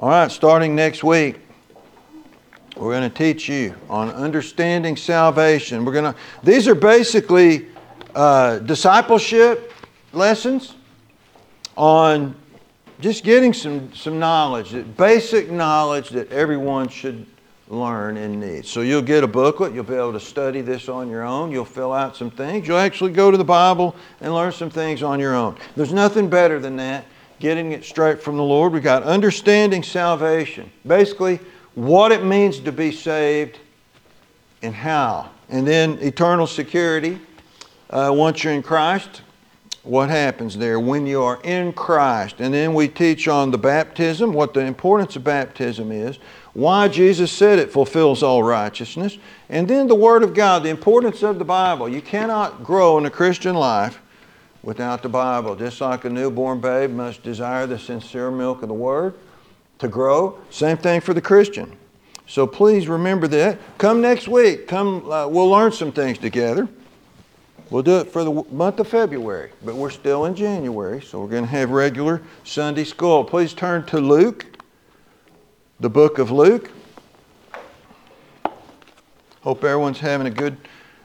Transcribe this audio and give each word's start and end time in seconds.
All 0.00 0.08
right, 0.08 0.30
starting 0.30 0.74
next 0.74 1.04
week, 1.04 1.36
we're 2.74 2.98
going 2.98 3.10
to 3.10 3.14
teach 3.14 3.50
you 3.50 3.74
on 3.90 4.08
understanding 4.08 4.96
salvation. 4.96 5.84
We're 5.84 5.92
going 5.92 6.14
to. 6.14 6.18
These 6.42 6.68
are 6.68 6.74
basically 6.74 7.66
uh, 8.14 8.60
discipleship 8.60 9.74
lessons 10.14 10.74
on 11.76 12.34
just 13.02 13.24
getting 13.24 13.52
some 13.52 13.92
some 13.94 14.18
knowledge, 14.18 14.74
basic 14.96 15.50
knowledge 15.50 16.08
that 16.08 16.32
everyone 16.32 16.88
should 16.88 17.26
learn 17.68 18.16
and 18.16 18.40
need. 18.40 18.64
So 18.64 18.80
you'll 18.80 19.02
get 19.02 19.22
a 19.22 19.28
booklet, 19.28 19.74
you'll 19.74 19.84
be 19.84 19.96
able 19.96 20.14
to 20.14 20.20
study 20.20 20.62
this 20.62 20.88
on 20.88 21.10
your 21.10 21.24
own, 21.24 21.52
you'll 21.52 21.66
fill 21.66 21.92
out 21.92 22.16
some 22.16 22.30
things, 22.30 22.66
you'll 22.66 22.78
actually 22.78 23.12
go 23.12 23.30
to 23.30 23.36
the 23.36 23.44
Bible 23.44 23.94
and 24.22 24.32
learn 24.32 24.52
some 24.52 24.70
things 24.70 25.02
on 25.02 25.20
your 25.20 25.34
own. 25.34 25.58
There's 25.76 25.92
nothing 25.92 26.30
better 26.30 26.58
than 26.58 26.76
that, 26.76 27.04
getting 27.40 27.72
it 27.72 27.84
straight 27.84 28.22
from 28.22 28.36
the 28.36 28.42
Lord. 28.42 28.72
We 28.72 28.80
got 28.80 29.02
understanding 29.02 29.82
salvation, 29.82 30.70
basically 30.86 31.40
what 31.74 32.12
it 32.12 32.22
means 32.22 32.60
to 32.60 32.72
be 32.72 32.92
saved 32.92 33.58
and 34.62 34.74
how. 34.74 35.30
And 35.48 35.66
then 35.66 35.98
eternal 36.00 36.46
security, 36.46 37.18
uh, 37.88 38.12
once 38.14 38.44
you're 38.44 38.52
in 38.52 38.62
Christ, 38.62 39.22
what 39.82 40.10
happens 40.10 40.58
there 40.58 40.78
when 40.78 41.06
you 41.06 41.22
are 41.22 41.40
in 41.42 41.72
Christ. 41.72 42.36
And 42.38 42.52
then 42.52 42.74
we 42.74 42.86
teach 42.86 43.26
on 43.26 43.50
the 43.50 43.58
baptism, 43.58 44.32
what 44.32 44.52
the 44.52 44.60
importance 44.60 45.16
of 45.16 45.24
baptism 45.24 45.90
is, 45.90 46.18
why 46.52 46.88
Jesus 46.88 47.32
said 47.32 47.58
it 47.58 47.72
fulfills 47.72 48.22
all 48.22 48.42
righteousness, 48.42 49.16
and 49.48 49.66
then 49.66 49.86
the 49.86 49.94
Word 49.94 50.22
of 50.22 50.34
God, 50.34 50.62
the 50.62 50.68
importance 50.68 51.22
of 51.22 51.38
the 51.38 51.44
Bible. 51.44 51.88
You 51.88 52.02
cannot 52.02 52.62
grow 52.62 52.98
in 52.98 53.06
a 53.06 53.10
Christian 53.10 53.54
life 53.54 54.00
without 54.62 55.02
the 55.02 55.08
Bible. 55.08 55.56
Just 55.56 55.80
like 55.80 56.04
a 56.04 56.10
newborn 56.10 56.60
babe 56.60 56.90
must 56.90 57.22
desire 57.22 57.66
the 57.66 57.78
sincere 57.78 58.30
milk 58.30 58.62
of 58.62 58.68
the 58.68 58.74
Word 58.74 59.14
to 59.78 59.88
grow, 59.88 60.38
same 60.50 60.76
thing 60.76 61.00
for 61.00 61.14
the 61.14 61.20
Christian. 61.22 61.76
So 62.26 62.46
please 62.46 62.86
remember 62.86 63.26
that. 63.28 63.58
Come 63.78 64.00
next 64.00 64.28
week. 64.28 64.68
Come, 64.68 65.10
uh, 65.10 65.26
we'll 65.26 65.48
learn 65.48 65.72
some 65.72 65.90
things 65.90 66.18
together. 66.18 66.68
We'll 67.70 67.82
do 67.82 67.98
it 67.98 68.08
for 68.08 68.24
the 68.24 68.44
month 68.50 68.80
of 68.80 68.88
February, 68.88 69.52
but 69.64 69.74
we're 69.76 69.90
still 69.90 70.26
in 70.26 70.34
January, 70.34 71.00
so 71.00 71.20
we're 71.20 71.28
going 71.28 71.44
to 71.44 71.50
have 71.50 71.70
regular 71.70 72.20
Sunday 72.44 72.84
school. 72.84 73.24
Please 73.24 73.54
turn 73.54 73.86
to 73.86 74.00
Luke, 74.00 74.44
the 75.78 75.88
book 75.88 76.18
of 76.18 76.30
Luke. 76.30 76.70
Hope 79.42 79.64
everyone's 79.64 80.00
having 80.00 80.26
a 80.26 80.30
good, 80.30 80.56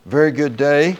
very 0.05 0.31
good 0.31 0.57
day. 0.57 0.97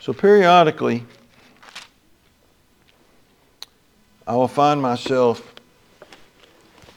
So 0.00 0.14
periodically, 0.14 1.04
I 4.26 4.34
will 4.34 4.48
find 4.48 4.80
myself 4.80 5.54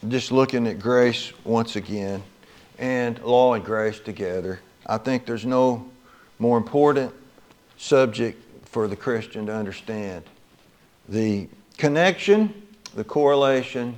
just 0.07 0.31
looking 0.31 0.67
at 0.67 0.79
grace 0.79 1.33
once 1.43 1.75
again 1.75 2.23
and 2.79 3.21
law 3.21 3.55
and 3.55 3.65
grace 3.65 3.99
together. 3.99 4.61
I 4.87 4.97
think 4.97 5.25
there's 5.25 5.45
no 5.45 5.85
more 6.39 6.57
important 6.57 7.13
subject 7.75 8.41
for 8.65 8.87
the 8.87 8.95
Christian 8.95 9.47
to 9.47 9.53
understand. 9.53 10.23
The 11.09 11.49
connection, 11.77 12.53
the 12.95 13.03
correlation 13.03 13.97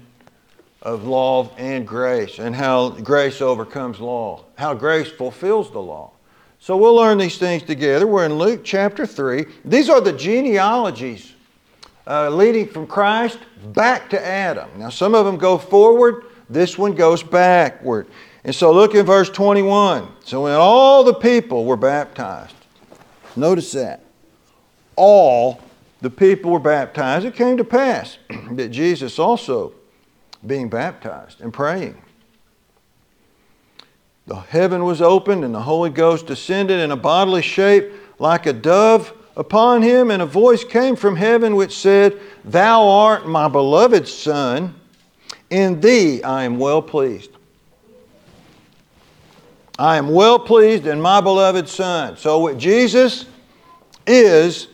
of 0.81 1.03
law 1.05 1.51
and 1.57 1.87
grace, 1.87 2.39
and 2.39 2.55
how 2.55 2.89
grace 2.89 3.39
overcomes 3.39 3.99
law, 3.99 4.45
how 4.57 4.73
grace 4.73 5.11
fulfills 5.11 5.69
the 5.69 5.81
law. 5.81 6.14
So 6.65 6.75
we'll 6.75 6.95
learn 6.95 7.19
these 7.19 7.37
things 7.37 7.61
together. 7.61 8.07
We're 8.07 8.25
in 8.25 8.39
Luke 8.39 8.61
chapter 8.63 9.05
3. 9.05 9.45
These 9.65 9.87
are 9.87 10.01
the 10.01 10.11
genealogies 10.11 11.31
uh, 12.07 12.31
leading 12.31 12.67
from 12.67 12.87
Christ 12.87 13.37
back 13.65 14.09
to 14.09 14.25
Adam. 14.25 14.67
Now, 14.75 14.89
some 14.89 15.13
of 15.13 15.27
them 15.27 15.37
go 15.37 15.59
forward, 15.59 16.25
this 16.49 16.75
one 16.75 16.95
goes 16.95 17.21
backward. 17.21 18.07
And 18.43 18.55
so 18.55 18.71
look 18.71 18.95
in 18.95 19.05
verse 19.05 19.29
21. 19.29 20.07
So 20.23 20.41
when 20.41 20.53
all 20.53 21.03
the 21.03 21.13
people 21.13 21.65
were 21.65 21.77
baptized, 21.77 22.55
notice 23.35 23.71
that. 23.73 24.03
All 24.95 25.61
the 26.01 26.09
people 26.09 26.49
were 26.49 26.57
baptized. 26.57 27.27
It 27.27 27.35
came 27.35 27.57
to 27.57 27.63
pass 27.63 28.17
that 28.53 28.69
Jesus 28.69 29.19
also 29.19 29.71
being 30.43 30.67
baptized 30.69 31.41
and 31.41 31.53
praying. 31.53 32.01
The 34.27 34.35
heaven 34.35 34.83
was 34.83 35.01
opened 35.01 35.43
and 35.43 35.53
the 35.53 35.61
Holy 35.61 35.89
Ghost 35.89 36.25
descended 36.25 36.79
in 36.79 36.91
a 36.91 36.95
bodily 36.95 37.43
shape 37.43 37.91
like 38.17 38.45
a 38.45 38.53
dove 38.53 39.13
upon 39.37 39.81
him, 39.81 40.11
and 40.11 40.21
a 40.21 40.25
voice 40.25 40.63
came 40.63 40.95
from 40.95 41.15
heaven 41.15 41.55
which 41.55 41.77
said, 41.77 42.17
Thou 42.43 42.87
art 42.87 43.27
my 43.27 43.47
beloved 43.47 44.07
Son, 44.07 44.73
in 45.49 45.79
thee 45.81 46.23
I 46.23 46.43
am 46.43 46.57
well 46.57 46.81
pleased. 46.81 47.31
I 49.77 49.97
am 49.97 50.09
well 50.09 50.39
pleased 50.39 50.87
in 50.87 51.01
my 51.01 51.19
beloved 51.19 51.67
Son. 51.67 52.15
So 52.15 52.55
Jesus 52.55 53.25
is 54.07 54.69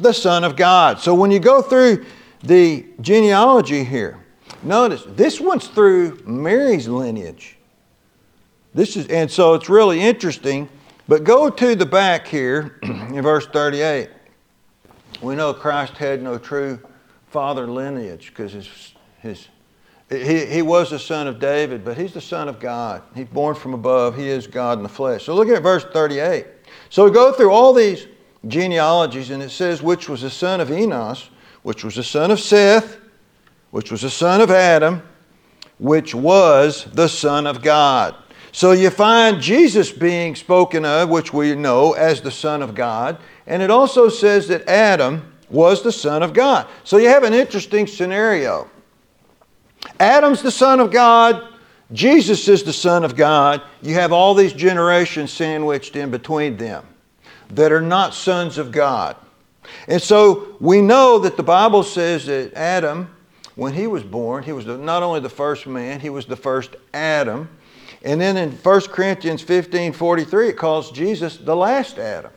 the 0.00 0.12
Son 0.12 0.42
of 0.42 0.56
God. 0.56 0.98
So 0.98 1.14
when 1.14 1.30
you 1.30 1.38
go 1.38 1.62
through 1.62 2.04
the 2.42 2.86
genealogy 3.00 3.84
here, 3.84 4.18
notice 4.64 5.04
this 5.06 5.40
one's 5.40 5.68
through 5.68 6.20
Mary's 6.26 6.88
lineage. 6.88 7.56
This 8.74 8.96
is, 8.96 9.06
and 9.08 9.30
so 9.30 9.54
it's 9.54 9.68
really 9.68 10.00
interesting. 10.00 10.68
But 11.08 11.24
go 11.24 11.50
to 11.50 11.74
the 11.74 11.86
back 11.86 12.26
here 12.26 12.78
in 12.82 13.20
verse 13.22 13.46
38. 13.46 14.10
We 15.20 15.34
know 15.34 15.52
Christ 15.52 15.94
had 15.94 16.22
no 16.22 16.38
true 16.38 16.78
father 17.28 17.66
lineage 17.66 18.28
because 18.28 18.52
his, 18.52 18.94
his 19.18 19.48
he, 20.10 20.44
he 20.46 20.62
was 20.62 20.90
the 20.90 20.98
son 20.98 21.28
of 21.28 21.38
David, 21.38 21.84
but 21.84 21.96
he's 21.96 22.12
the 22.12 22.20
son 22.20 22.48
of 22.48 22.58
God. 22.58 23.02
He's 23.14 23.28
born 23.28 23.54
from 23.54 23.74
above. 23.74 24.16
He 24.16 24.28
is 24.28 24.48
God 24.48 24.78
in 24.78 24.82
the 24.82 24.88
flesh. 24.88 25.24
So 25.24 25.34
look 25.34 25.48
at 25.48 25.62
verse 25.62 25.84
38. 25.84 26.46
So 26.88 27.04
we 27.04 27.12
go 27.12 27.32
through 27.32 27.50
all 27.50 27.72
these 27.72 28.08
genealogies, 28.48 29.30
and 29.30 29.40
it 29.40 29.50
says, 29.50 29.82
which 29.82 30.08
was 30.08 30.22
the 30.22 30.30
son 30.30 30.60
of 30.60 30.72
Enos, 30.72 31.30
which 31.62 31.84
was 31.84 31.94
the 31.94 32.02
son 32.02 32.32
of 32.32 32.40
Seth, 32.40 32.98
which 33.70 33.92
was 33.92 34.02
the 34.02 34.10
son 34.10 34.40
of 34.40 34.50
Adam, 34.50 35.02
which 35.78 36.12
was 36.12 36.86
the 36.92 37.08
son 37.08 37.46
of 37.46 37.62
God. 37.62 38.16
So 38.52 38.72
you 38.72 38.90
find 38.90 39.40
Jesus 39.40 39.92
being 39.92 40.34
spoken 40.34 40.84
of, 40.84 41.08
which 41.08 41.32
we 41.32 41.54
know 41.54 41.92
as 41.92 42.20
the 42.20 42.30
son 42.30 42.62
of 42.62 42.74
God, 42.74 43.18
and 43.46 43.62
it 43.62 43.70
also 43.70 44.08
says 44.08 44.48
that 44.48 44.68
Adam 44.68 45.34
was 45.48 45.82
the 45.82 45.92
son 45.92 46.22
of 46.22 46.32
God. 46.32 46.66
So 46.84 46.96
you 46.96 47.08
have 47.08 47.24
an 47.24 47.34
interesting 47.34 47.86
scenario. 47.86 48.68
Adam's 49.98 50.42
the 50.42 50.50
Son 50.50 50.80
of 50.80 50.90
God. 50.90 51.48
Jesus 51.92 52.46
is 52.48 52.62
the 52.62 52.72
Son 52.72 53.04
of 53.04 53.16
God. 53.16 53.62
You 53.82 53.94
have 53.94 54.12
all 54.12 54.34
these 54.34 54.52
generations 54.52 55.32
sandwiched 55.32 55.96
in 55.96 56.10
between 56.10 56.56
them 56.56 56.86
that 57.50 57.72
are 57.72 57.80
not 57.80 58.14
sons 58.14 58.58
of 58.58 58.70
God. 58.70 59.16
And 59.88 60.00
so 60.00 60.56
we 60.60 60.80
know 60.80 61.18
that 61.18 61.36
the 61.36 61.42
Bible 61.42 61.82
says 61.82 62.26
that 62.26 62.54
Adam, 62.54 63.10
when 63.56 63.74
he 63.74 63.86
was 63.86 64.02
born, 64.02 64.44
he 64.44 64.52
was 64.52 64.66
not 64.66 65.02
only 65.02 65.20
the 65.20 65.28
first 65.28 65.66
man, 65.66 66.00
he 66.00 66.10
was 66.10 66.26
the 66.26 66.36
first 66.36 66.76
Adam. 66.94 67.48
And 68.02 68.20
then 68.20 68.36
in 68.36 68.52
1 68.52 68.80
Corinthians 68.82 69.42
15 69.42 69.92
43, 69.92 70.48
it 70.48 70.56
calls 70.56 70.90
Jesus 70.90 71.36
the 71.36 71.56
last 71.56 71.98
Adam. 71.98 72.32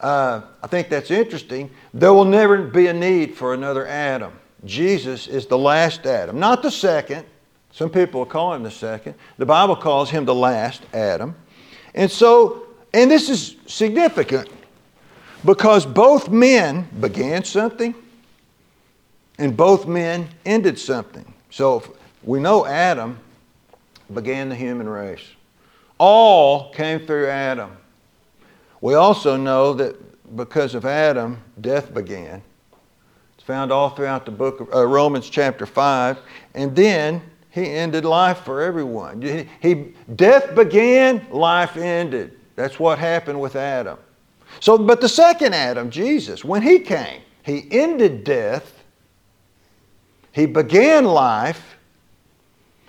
Uh, 0.00 0.42
I 0.62 0.66
think 0.68 0.88
that's 0.88 1.10
interesting. 1.10 1.70
There 1.92 2.14
will 2.14 2.24
never 2.24 2.62
be 2.62 2.86
a 2.86 2.92
need 2.92 3.34
for 3.34 3.54
another 3.54 3.86
Adam. 3.86 4.32
Jesus 4.64 5.26
is 5.26 5.46
the 5.46 5.58
last 5.58 6.06
Adam, 6.06 6.38
not 6.38 6.62
the 6.62 6.70
second. 6.70 7.24
Some 7.72 7.90
people 7.90 8.24
call 8.24 8.54
him 8.54 8.62
the 8.62 8.70
second. 8.70 9.14
The 9.36 9.46
Bible 9.46 9.76
calls 9.76 10.10
him 10.10 10.24
the 10.24 10.34
last 10.34 10.82
Adam. 10.92 11.36
And 11.94 12.10
so, 12.10 12.66
and 12.94 13.10
this 13.10 13.28
is 13.28 13.56
significant 13.66 14.48
because 15.44 15.86
both 15.86 16.28
men 16.28 16.88
began 17.00 17.44
something 17.44 17.94
and 19.38 19.56
both 19.56 19.86
men 19.86 20.28
ended 20.44 20.78
something. 20.78 21.32
So 21.50 21.82
we 22.22 22.40
know 22.40 22.66
Adam 22.66 23.18
began 24.12 24.48
the 24.48 24.54
human 24.54 24.88
race. 24.88 25.24
All 25.98 26.72
came 26.72 27.00
through 27.06 27.28
Adam. 27.28 27.76
We 28.80 28.94
also 28.94 29.36
know 29.36 29.74
that 29.74 30.36
because 30.36 30.74
of 30.74 30.84
Adam, 30.84 31.42
death 31.60 31.92
began 31.92 32.42
It's 33.34 33.44
found 33.44 33.72
all 33.72 33.90
throughout 33.90 34.24
the 34.24 34.30
book 34.30 34.60
of 34.60 34.72
uh, 34.72 34.86
Romans 34.86 35.28
chapter 35.28 35.66
5. 35.66 36.18
And 36.54 36.76
then 36.76 37.22
he 37.50 37.66
ended 37.66 38.04
life 38.04 38.38
for 38.38 38.60
everyone. 38.62 39.22
He, 39.22 39.48
he, 39.60 39.94
death 40.14 40.54
began, 40.54 41.26
life 41.30 41.76
ended. 41.76 42.38
That's 42.54 42.78
what 42.78 42.98
happened 42.98 43.40
with 43.40 43.56
Adam. 43.56 43.98
So, 44.60 44.78
but 44.78 45.00
the 45.00 45.08
second 45.08 45.54
Adam, 45.54 45.90
Jesus, 45.90 46.44
when 46.44 46.62
he 46.62 46.78
came, 46.78 47.22
he 47.42 47.66
ended 47.70 48.24
death, 48.24 48.82
he 50.32 50.46
began 50.46 51.04
life, 51.04 51.77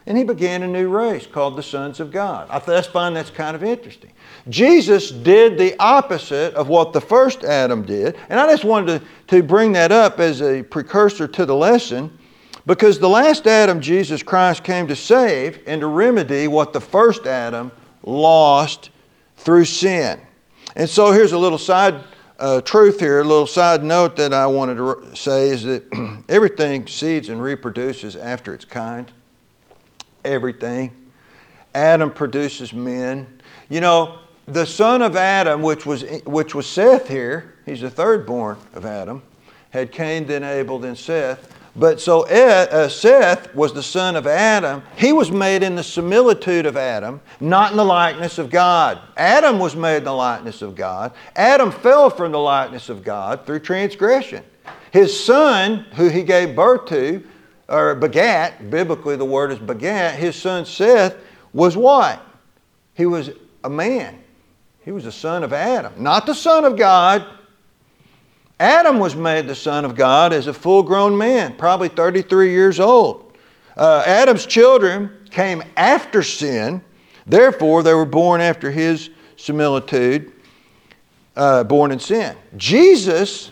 and 0.10 0.18
he 0.18 0.24
began 0.24 0.64
a 0.64 0.68
new 0.68 0.90
race 0.90 1.28
called 1.28 1.56
the 1.56 1.62
sons 1.62 2.00
of 2.00 2.12
God. 2.12 2.48
I 2.50 2.60
just 2.60 2.92
find 2.92 3.16
that's 3.16 3.30
kind 3.30 3.56
of 3.56 3.64
interesting. 3.64 4.12
Jesus 4.50 5.12
did 5.12 5.60
the 5.60 5.76
opposite 5.80 6.56
of 6.56 6.68
what 6.68 6.94
the 6.94 7.00
first 7.00 7.44
Adam 7.44 7.84
did, 7.84 8.18
and 8.28 8.40
I 8.40 8.48
just 8.48 8.64
wanted 8.64 9.02
to, 9.28 9.36
to 9.38 9.44
bring 9.44 9.72
that 9.74 9.92
up 9.92 10.20
as 10.20 10.42
a 10.42 10.64
precursor 10.64 11.28
to 11.28 11.46
the 11.46 11.56
lesson 11.56 12.18
because 12.66 12.98
the 12.98 13.08
last 13.08 13.46
Adam, 13.46 13.80
Jesus 13.80 14.24
Christ, 14.24 14.64
came 14.64 14.88
to 14.88 14.96
save 14.96 15.62
and 15.68 15.82
to 15.82 15.88
remedy 15.88 16.48
what 16.48 16.74
the 16.74 16.82
first 16.82 17.28
Adam 17.28 17.72
lost 18.02 18.90
through 19.38 19.66
sin. 19.66 20.20
And 20.76 20.90
so 20.90 21.12
here's 21.12 21.34
a 21.34 21.38
little 21.38 21.60
side 21.60 22.04
uh, 22.40 22.62
truth 22.62 23.00
here, 23.00 23.20
a 23.20 23.24
little 23.24 23.46
side 23.46 23.84
note 23.84 24.16
that 24.16 24.34
I 24.34 24.48
wanted 24.48 24.76
to 24.76 25.16
say 25.16 25.50
is 25.50 25.64
that 25.66 26.24
everything 26.30 26.88
seeds 26.88 27.30
and 27.30 27.40
reproduces 27.40 28.16
after 28.16 28.56
its 28.56 28.66
kind. 28.66 29.12
Everything. 30.26 30.92
Adam 31.74 32.12
produces 32.12 32.74
men. 32.74 33.28
You 33.70 33.82
know, 33.82 34.20
the 34.48 34.66
son 34.66 35.02
of 35.02 35.16
Adam, 35.16 35.62
which 35.62 35.86
was, 35.86 36.04
which 36.26 36.56
was 36.56 36.68
Seth 36.68 37.08
here, 37.08 37.56
he's 37.66 37.82
the 37.82 37.90
third 37.90 38.26
born 38.26 38.58
of 38.74 38.86
Adam, 38.86 39.22
had 39.70 39.92
Cain, 39.92 40.26
then 40.26 40.44
Abel, 40.44 40.80
then 40.80 40.96
Seth. 40.96 41.56
But 41.76 42.02
so 42.02 42.26
uh, 42.28 42.90
Seth 42.90 43.54
was 43.54 43.74
the 43.74 43.84
son 43.84 44.16
of 44.16 44.26
Adam. 44.26 44.82
He 44.98 45.14
was 45.14 45.32
made 45.32 45.64
in 45.64 45.76
the 45.76 45.84
similitude 45.84 46.66
of 46.66 46.76
Adam, 46.76 47.22
not 47.40 47.72
in 47.72 47.78
the 47.78 47.86
likeness 47.86 48.38
of 48.38 48.50
God. 48.50 49.00
Adam 49.16 49.60
was 49.60 49.76
made 49.76 49.98
in 49.98 50.04
the 50.06 50.14
likeness 50.14 50.62
of 50.62 50.76
God. 50.76 51.14
Adam 51.36 51.72
fell 51.72 52.10
from 52.10 52.32
the 52.32 52.40
likeness 52.40 52.90
of 52.90 53.04
God 53.04 53.46
through 53.46 53.60
transgression. 53.60 54.44
His 54.92 55.18
son, 55.24 55.86
who 55.94 56.10
he 56.10 56.24
gave 56.24 56.56
birth 56.56 56.88
to, 56.90 57.24
or 57.70 57.96
begat, 57.96 58.70
biblically 58.70 59.16
the 59.16 59.26
word 59.26 59.52
is 59.52 59.60
begat, 59.60 60.16
his 60.16 60.36
son 60.36 60.66
Seth 60.66 61.16
was 61.54 61.78
what? 61.78 62.22
He 62.96 63.06
was 63.06 63.30
a 63.64 63.70
man. 63.70 64.22
He 64.84 64.92
was 64.92 65.04
the 65.04 65.12
son 65.12 65.44
of 65.44 65.54
Adam, 65.54 65.94
not 65.98 66.26
the 66.26 66.34
son 66.34 66.66
of 66.66 66.76
God. 66.76 67.26
Adam 68.60 69.00
was 69.00 69.16
made 69.16 69.48
the 69.48 69.56
son 69.56 69.86
of 69.86 69.96
God 69.96 70.34
as 70.34 70.48
a 70.48 70.54
full 70.54 70.84
grown 70.84 71.18
man, 71.18 71.56
probably 71.56 71.90
33 71.90 72.52
years 72.52 72.80
old. 72.80 73.38
Uh, 73.78 74.04
Adam's 74.06 74.46
children 74.46 75.12
came 75.32 75.64
after 75.78 76.24
sin, 76.24 76.82
therefore, 77.26 77.84
they 77.84 77.94
were 77.94 78.06
born 78.06 78.42
after 78.42 78.72
his 78.72 79.12
similitude, 79.38 80.34
uh, 81.36 81.64
born 81.64 81.92
in 81.92 82.00
sin. 82.00 82.36
Jesus 82.58 83.52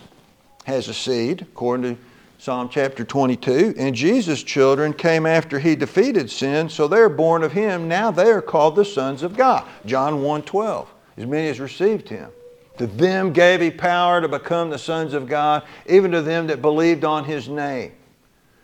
has 0.66 0.90
a 0.90 0.94
seed, 0.94 1.44
according 1.44 1.96
to 1.96 2.02
Psalm 2.48 2.70
chapter 2.70 3.04
22, 3.04 3.74
and 3.78 3.94
Jesus' 3.94 4.42
children 4.42 4.94
came 4.94 5.26
after 5.26 5.60
he 5.60 5.76
defeated 5.76 6.32
sin, 6.32 6.70
so 6.70 6.88
they're 6.88 7.10
born 7.10 7.44
of 7.44 7.52
him. 7.52 7.90
Now 7.90 8.10
they 8.10 8.32
are 8.32 8.42
called 8.42 8.78
the 8.78 8.86
sons 8.86 9.22
of 9.22 9.36
God. 9.36 9.68
John 9.86 10.22
1 10.22 10.44
12, 10.44 10.94
as 11.18 11.26
many 11.26 11.50
as 11.50 11.60
received 11.60 12.08
him. 12.08 12.32
To 12.78 12.88
them 12.88 13.34
gave 13.34 13.60
he 13.60 13.70
power 13.70 14.22
to 14.22 14.30
become 14.30 14.70
the 14.70 14.78
sons 14.78 15.14
of 15.14 15.28
God, 15.28 15.64
even 15.88 16.10
to 16.12 16.22
them 16.22 16.48
that 16.48 16.62
believed 16.62 17.04
on 17.04 17.26
his 17.26 17.50
name. 17.50 17.92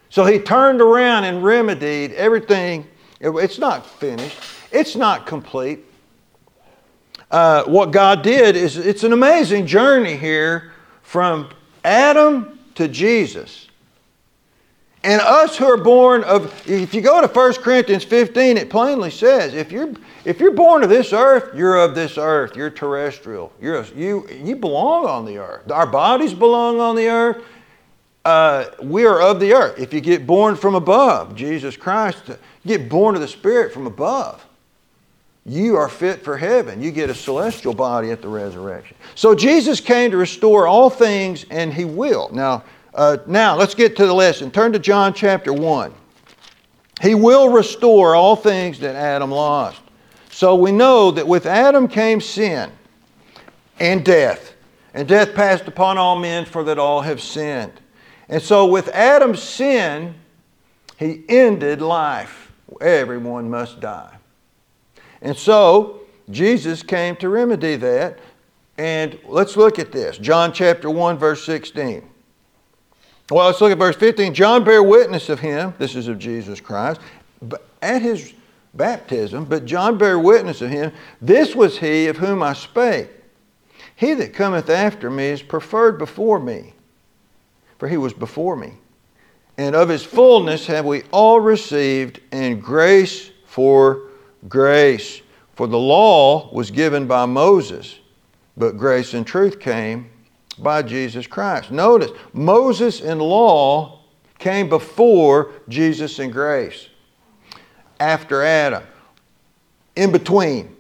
So 0.09 0.23
he 0.23 0.39
turned 0.39 0.79
around 0.79 1.25
and 1.25 1.43
remedied 1.43 2.13
everything. 2.13 2.87
It's 3.19 3.59
not 3.59 3.85
finished, 3.85 4.39
it's 4.71 4.95
not 4.95 5.25
complete. 5.25 5.79
Uh, 7.29 7.65
what 7.65 7.91
God 7.91 8.21
did 8.21 8.55
is 8.55 8.77
it's 8.77 9.03
an 9.03 9.11
amazing 9.11 9.67
journey 9.67 10.15
here 10.15 10.71
from 11.01 11.49
Adam 11.83 12.57
to 12.75 12.87
Jesus. 12.87 13.67
And 15.03 15.19
us 15.21 15.57
who 15.57 15.65
are 15.65 15.77
born 15.77 16.23
of, 16.23 16.45
if 16.65 16.93
you 16.93 17.01
go 17.01 17.19
to 17.19 17.27
1 17.27 17.53
Corinthians 17.55 18.05
15, 18.05 18.55
it 18.57 18.69
plainly 18.69 19.11
says, 19.11 19.53
if 19.53 19.69
you're, 19.69 19.93
if 20.23 20.39
you're 20.39 20.53
born 20.53 20.81
of 20.81 20.89
this 20.89 21.11
earth, 21.11 21.53
you're 21.53 21.77
of 21.77 21.93
this 21.93 22.17
earth. 22.17 22.55
You're 22.55 22.69
terrestrial. 22.69 23.51
You're 23.59 23.81
a, 23.81 23.87
you, 23.89 24.27
you 24.29 24.55
belong 24.55 25.05
on 25.05 25.25
the 25.25 25.39
earth. 25.39 25.69
Our 25.69 25.87
bodies 25.87 26.33
belong 26.33 26.79
on 26.79 26.95
the 26.95 27.09
earth. 27.09 27.43
Uh, 28.23 28.67
we 28.81 29.05
are 29.05 29.21
of 29.21 29.41
the 29.41 29.53
earth. 29.53 29.77
If 29.77 29.93
you 29.93 29.99
get 29.99 30.25
born 30.25 30.55
from 30.55 30.75
above, 30.75 31.35
Jesus 31.35 31.75
Christ, 31.75 32.23
get 32.65 32.87
born 32.87 33.15
of 33.15 33.21
the 33.21 33.27
Spirit 33.27 33.73
from 33.73 33.85
above. 33.85 34.45
You 35.45 35.75
are 35.75 35.89
fit 35.89 36.23
for 36.23 36.37
heaven. 36.37 36.81
You 36.81 36.91
get 36.91 37.09
a 37.09 37.15
celestial 37.15 37.73
body 37.73 38.11
at 38.11 38.21
the 38.21 38.29
resurrection. 38.29 38.95
So 39.15 39.35
Jesus 39.35 39.81
came 39.81 40.11
to 40.11 40.17
restore 40.17 40.67
all 40.67 40.89
things, 40.89 41.45
and 41.49 41.73
He 41.73 41.83
will. 41.83 42.29
Now, 42.31 42.63
uh, 42.95 43.17
now, 43.25 43.55
let's 43.55 43.73
get 43.73 43.95
to 43.97 44.05
the 44.05 44.13
lesson. 44.13 44.51
Turn 44.51 44.71
to 44.73 44.79
John 44.79 45.13
chapter 45.13 45.51
1. 45.51 45.93
He 47.01 47.15
will 47.15 47.49
restore 47.49 48.15
all 48.15 48.35
things 48.35 48.79
that 48.79 48.95
Adam 48.95 49.31
lost. 49.31 49.81
So 50.31 50.55
we 50.55 50.71
know 50.71 51.11
that 51.11 51.27
with 51.27 51.45
Adam 51.45 51.87
came 51.87 52.21
sin 52.21 52.71
and 53.79 54.05
death, 54.05 54.53
and 54.93 55.07
death 55.07 55.33
passed 55.33 55.67
upon 55.67 55.97
all 55.97 56.19
men, 56.19 56.45
for 56.45 56.63
that 56.65 56.77
all 56.77 57.01
have 57.01 57.21
sinned. 57.21 57.73
And 58.29 58.41
so 58.41 58.65
with 58.65 58.87
Adam's 58.89 59.41
sin, 59.41 60.15
he 60.97 61.23
ended 61.27 61.81
life. 61.81 62.51
Everyone 62.79 63.49
must 63.49 63.79
die. 63.79 64.15
And 65.21 65.35
so 65.35 66.01
Jesus 66.29 66.83
came 66.83 67.15
to 67.17 67.29
remedy 67.29 67.75
that. 67.77 68.19
And 68.77 69.19
let's 69.25 69.55
look 69.55 69.77
at 69.77 69.91
this 69.91 70.17
John 70.17 70.53
chapter 70.53 70.89
1, 70.89 71.17
verse 71.17 71.43
16. 71.45 72.09
Well, 73.33 73.47
let's 73.47 73.61
look 73.61 73.71
at 73.71 73.79
verse 73.79 73.95
15. 73.95 74.35
John 74.35 74.63
bare 74.63 74.83
witness 74.83 75.27
of 75.27 75.39
him, 75.39 75.73
this 75.79 75.95
is 75.95 76.07
of 76.07 76.19
Jesus 76.19 76.61
Christ, 76.61 77.01
at 77.81 78.03
his 78.03 78.31
baptism, 78.75 79.45
but 79.45 79.65
John 79.65 79.97
bare 79.97 80.19
witness 80.19 80.61
of 80.61 80.69
him, 80.69 80.91
this 81.19 81.55
was 81.55 81.79
he 81.79 82.05
of 82.05 82.17
whom 82.17 82.43
I 82.43 82.53
spake. 82.53 83.09
He 83.95 84.13
that 84.13 84.35
cometh 84.35 84.69
after 84.69 85.09
me 85.09 85.25
is 85.25 85.41
preferred 85.41 85.97
before 85.97 86.39
me, 86.39 86.73
for 87.79 87.89
he 87.89 87.97
was 87.97 88.13
before 88.13 88.55
me. 88.55 88.73
And 89.57 89.75
of 89.75 89.89
his 89.89 90.03
fullness 90.03 90.67
have 90.67 90.85
we 90.85 91.01
all 91.11 91.39
received, 91.39 92.19
and 92.31 92.61
grace 92.61 93.31
for 93.45 94.09
grace. 94.47 95.23
For 95.55 95.65
the 95.65 95.79
law 95.79 96.53
was 96.53 96.69
given 96.69 97.07
by 97.07 97.25
Moses, 97.25 97.97
but 98.57 98.77
grace 98.77 99.15
and 99.15 99.25
truth 99.25 99.59
came 99.59 100.11
by 100.57 100.81
Jesus 100.81 101.27
Christ. 101.27 101.71
Notice, 101.71 102.11
Moses 102.33 103.01
and 103.01 103.21
law 103.21 104.01
came 104.39 104.69
before 104.69 105.51
Jesus 105.69 106.19
and 106.19 106.31
grace, 106.31 106.89
after 107.99 108.43
Adam, 108.43 108.83
in 109.95 110.11
between. 110.11 110.75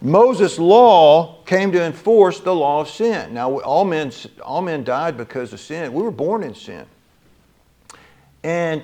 Moses' 0.00 0.58
law 0.58 1.42
came 1.44 1.72
to 1.72 1.82
enforce 1.82 2.40
the 2.40 2.54
law 2.54 2.80
of 2.82 2.88
sin. 2.88 3.34
Now, 3.34 3.58
all 3.60 3.84
men, 3.84 4.12
all 4.42 4.62
men 4.62 4.84
died 4.84 5.16
because 5.16 5.52
of 5.52 5.60
sin. 5.60 5.92
We 5.92 6.02
were 6.02 6.12
born 6.12 6.44
in 6.44 6.54
sin. 6.54 6.86
And 8.44 8.82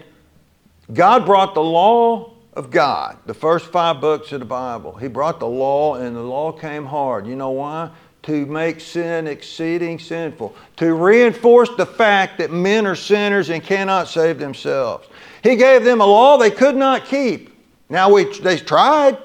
God 0.93 1.25
brought 1.25 1.55
the 1.55 1.63
law 1.63 2.35
of 2.53 2.71
God, 2.71 3.19
the 3.27 3.35
first 3.35 3.67
five 3.67 4.01
books 4.01 4.33
of 4.33 4.41
the 4.41 4.47
Bible. 4.47 4.95
He 4.97 5.09
brought 5.09 5.41
the 5.41 5.47
law, 5.47 5.95
and 5.95 6.15
the 6.15 6.23
law 6.23 6.53
came 6.53 6.85
hard. 6.85 7.27
You 7.27 7.37
know 7.37 7.51
why? 7.51 7.91
To 8.25 8.47
make 8.47 8.81
sin 8.81 9.27
exceeding 9.27 9.99
sinful, 9.99 10.55
to 10.77 10.95
reinforce 10.95 11.69
the 11.77 11.85
fact 11.85 12.39
that 12.39 12.51
men 12.51 12.87
are 12.87 12.95
sinners 12.95 13.51
and 13.51 13.63
cannot 13.63 14.09
save 14.09 14.39
themselves. 14.39 15.09
He 15.43 15.57
gave 15.57 15.85
them 15.85 16.01
a 16.01 16.07
law 16.07 16.39
they 16.39 16.51
could 16.51 16.75
not 16.75 17.05
keep. 17.05 17.55
Now 17.91 18.11
we, 18.11 18.25
they 18.41 18.57
tried, 18.57 19.19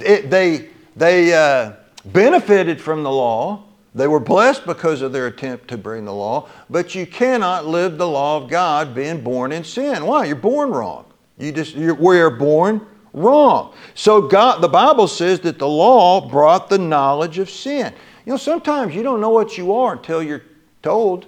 it, 0.00 0.30
they, 0.30 0.70
they 0.96 1.34
uh, 1.34 1.72
benefited 2.06 2.80
from 2.80 3.02
the 3.02 3.10
law. 3.10 3.62
They 3.94 4.08
were 4.08 4.20
blessed 4.20 4.64
because 4.66 5.02
of 5.02 5.12
their 5.12 5.26
attempt 5.26 5.68
to 5.68 5.78
bring 5.78 6.06
the 6.06 6.14
law, 6.14 6.48
but 6.68 6.94
you 6.94 7.06
cannot 7.06 7.66
live 7.66 7.98
the 7.98 8.08
law 8.08 8.38
of 8.42 8.48
God 8.48 8.94
being 8.94 9.22
born 9.22 9.52
in 9.52 9.64
sin. 9.64 10.04
Why? 10.06 10.24
You're 10.24 10.36
born 10.36 10.70
wrong. 10.70 11.04
You 11.38 11.52
just, 11.52 11.76
we 11.76 12.20
are 12.20 12.30
born 12.30 12.86
wrong. 13.12 13.74
So 13.94 14.22
God, 14.22 14.62
the 14.62 14.68
Bible 14.68 15.08
says 15.08 15.40
that 15.40 15.58
the 15.58 15.68
law 15.68 16.26
brought 16.26 16.68
the 16.68 16.78
knowledge 16.78 17.38
of 17.38 17.50
sin. 17.50 17.92
You 18.26 18.32
know, 18.32 18.36
sometimes 18.36 18.94
you 18.94 19.04
don't 19.04 19.20
know 19.20 19.30
what 19.30 19.56
you 19.56 19.72
are 19.72 19.92
until 19.92 20.20
you're 20.20 20.42
told, 20.82 21.26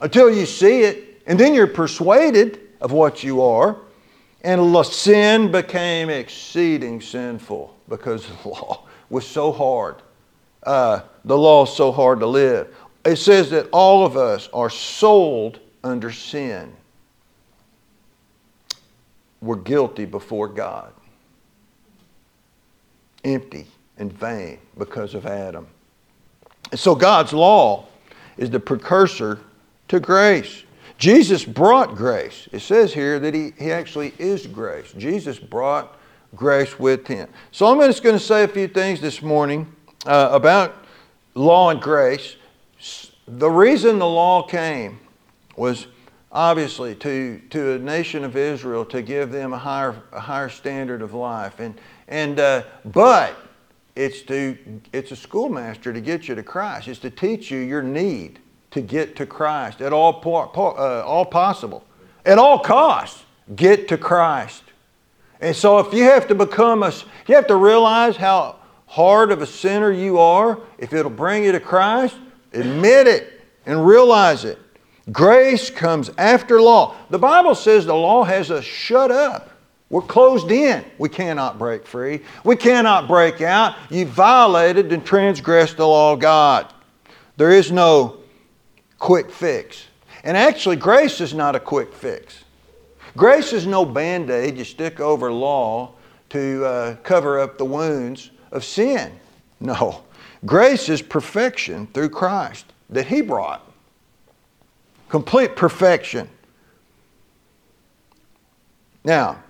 until 0.00 0.32
you 0.32 0.46
see 0.46 0.82
it, 0.82 1.20
and 1.26 1.38
then 1.38 1.52
you're 1.52 1.66
persuaded 1.66 2.60
of 2.80 2.92
what 2.92 3.24
you 3.24 3.42
are. 3.42 3.76
And 4.42 4.86
sin 4.86 5.50
became 5.50 6.10
exceeding 6.10 7.00
sinful 7.00 7.76
because 7.88 8.26
the 8.26 8.48
law 8.48 8.84
was 9.10 9.26
so 9.26 9.50
hard. 9.50 9.96
Uh, 10.62 11.00
the 11.24 11.36
law 11.36 11.64
is 11.64 11.72
so 11.72 11.90
hard 11.90 12.20
to 12.20 12.26
live. 12.26 12.72
It 13.04 13.16
says 13.16 13.50
that 13.50 13.68
all 13.72 14.06
of 14.06 14.16
us 14.16 14.48
are 14.52 14.70
sold 14.70 15.58
under 15.82 16.12
sin. 16.12 16.72
We're 19.40 19.56
guilty 19.56 20.04
before 20.04 20.46
God, 20.46 20.92
empty 23.24 23.66
and 23.98 24.12
vain 24.12 24.58
because 24.78 25.14
of 25.14 25.26
Adam. 25.26 25.66
So 26.74 26.94
God's 26.94 27.32
law 27.32 27.86
is 28.36 28.50
the 28.50 28.60
precursor 28.60 29.38
to 29.88 30.00
grace. 30.00 30.64
Jesus 30.98 31.44
brought 31.44 31.96
grace. 31.96 32.48
It 32.52 32.60
says 32.60 32.94
here 32.94 33.18
that 33.18 33.34
he, 33.34 33.52
he 33.58 33.72
actually 33.72 34.14
is 34.18 34.46
grace. 34.46 34.92
Jesus 34.96 35.38
brought 35.38 35.98
grace 36.34 36.78
with 36.78 37.06
him. 37.06 37.28
So 37.50 37.66
I'm 37.66 37.80
just 37.80 38.02
going 38.02 38.16
to 38.16 38.24
say 38.24 38.44
a 38.44 38.48
few 38.48 38.68
things 38.68 39.00
this 39.00 39.20
morning 39.20 39.70
uh, 40.06 40.30
about 40.32 40.76
law 41.34 41.70
and 41.70 41.80
grace. 41.80 42.36
The 43.26 43.50
reason 43.50 43.98
the 43.98 44.08
law 44.08 44.42
came 44.42 45.00
was 45.56 45.86
obviously 46.30 46.94
to, 46.94 47.40
to 47.50 47.72
a 47.72 47.78
nation 47.78 48.24
of 48.24 48.36
Israel 48.36 48.84
to 48.86 49.02
give 49.02 49.30
them 49.30 49.52
a 49.52 49.58
higher, 49.58 50.02
a 50.12 50.20
higher 50.20 50.48
standard 50.48 51.02
of 51.02 51.12
life. 51.12 51.60
And, 51.60 51.78
and, 52.08 52.40
uh, 52.40 52.62
but 52.86 53.36
it's, 53.94 54.22
to, 54.22 54.56
it's 54.92 55.10
a 55.10 55.16
schoolmaster 55.16 55.92
to 55.92 56.00
get 56.00 56.28
you 56.28 56.34
to 56.34 56.42
Christ. 56.42 56.88
It's 56.88 56.98
to 57.00 57.10
teach 57.10 57.50
you 57.50 57.58
your 57.58 57.82
need 57.82 58.38
to 58.70 58.80
get 58.80 59.16
to 59.16 59.26
Christ 59.26 59.80
at 59.80 59.92
all, 59.92 60.22
uh, 60.56 61.04
all 61.04 61.24
possible. 61.24 61.84
At 62.24 62.38
all 62.38 62.58
costs, 62.58 63.24
get 63.54 63.88
to 63.88 63.98
Christ. 63.98 64.62
And 65.40 65.54
so 65.54 65.78
if 65.78 65.92
you 65.92 66.04
have 66.04 66.26
to 66.28 66.34
become 66.34 66.82
a, 66.82 66.92
you 67.26 67.34
have 67.34 67.48
to 67.48 67.56
realize 67.56 68.16
how 68.16 68.56
hard 68.86 69.30
of 69.32 69.42
a 69.42 69.46
sinner 69.46 69.90
you 69.90 70.18
are. 70.18 70.60
If 70.78 70.92
it'll 70.92 71.10
bring 71.10 71.44
you 71.44 71.52
to 71.52 71.60
Christ, 71.60 72.16
admit 72.52 73.06
it 73.06 73.40
and 73.66 73.84
realize 73.84 74.44
it. 74.44 74.58
Grace 75.10 75.68
comes 75.68 76.10
after 76.16 76.62
law. 76.62 76.94
The 77.10 77.18
Bible 77.18 77.54
says 77.54 77.84
the 77.84 77.94
law 77.94 78.22
has 78.22 78.50
us 78.50 78.64
shut 78.64 79.10
up. 79.10 79.50
We're 79.92 80.00
closed 80.00 80.50
in. 80.50 80.82
We 80.96 81.10
cannot 81.10 81.58
break 81.58 81.86
free. 81.86 82.22
We 82.44 82.56
cannot 82.56 83.06
break 83.06 83.42
out. 83.42 83.76
You 83.90 84.06
violated 84.06 84.90
and 84.90 85.04
transgressed 85.04 85.76
the 85.76 85.86
law 85.86 86.14
of 86.14 86.18
God. 86.18 86.72
There 87.36 87.50
is 87.50 87.70
no 87.70 88.16
quick 88.98 89.30
fix. 89.30 89.84
And 90.24 90.34
actually, 90.34 90.76
grace 90.76 91.20
is 91.20 91.34
not 91.34 91.54
a 91.54 91.60
quick 91.60 91.92
fix. 91.92 92.44
Grace 93.18 93.52
is 93.52 93.66
no 93.66 93.84
band 93.84 94.30
aid 94.30 94.56
you 94.56 94.64
stick 94.64 94.98
over 94.98 95.30
law 95.30 95.92
to 96.30 96.64
uh, 96.64 96.96
cover 97.02 97.38
up 97.38 97.58
the 97.58 97.64
wounds 97.66 98.30
of 98.50 98.64
sin. 98.64 99.12
No. 99.60 100.04
Grace 100.46 100.88
is 100.88 101.02
perfection 101.02 101.86
through 101.88 102.08
Christ 102.08 102.64
that 102.88 103.06
He 103.06 103.20
brought. 103.20 103.70
Complete 105.10 105.54
perfection. 105.54 106.30
Now, 109.04 109.42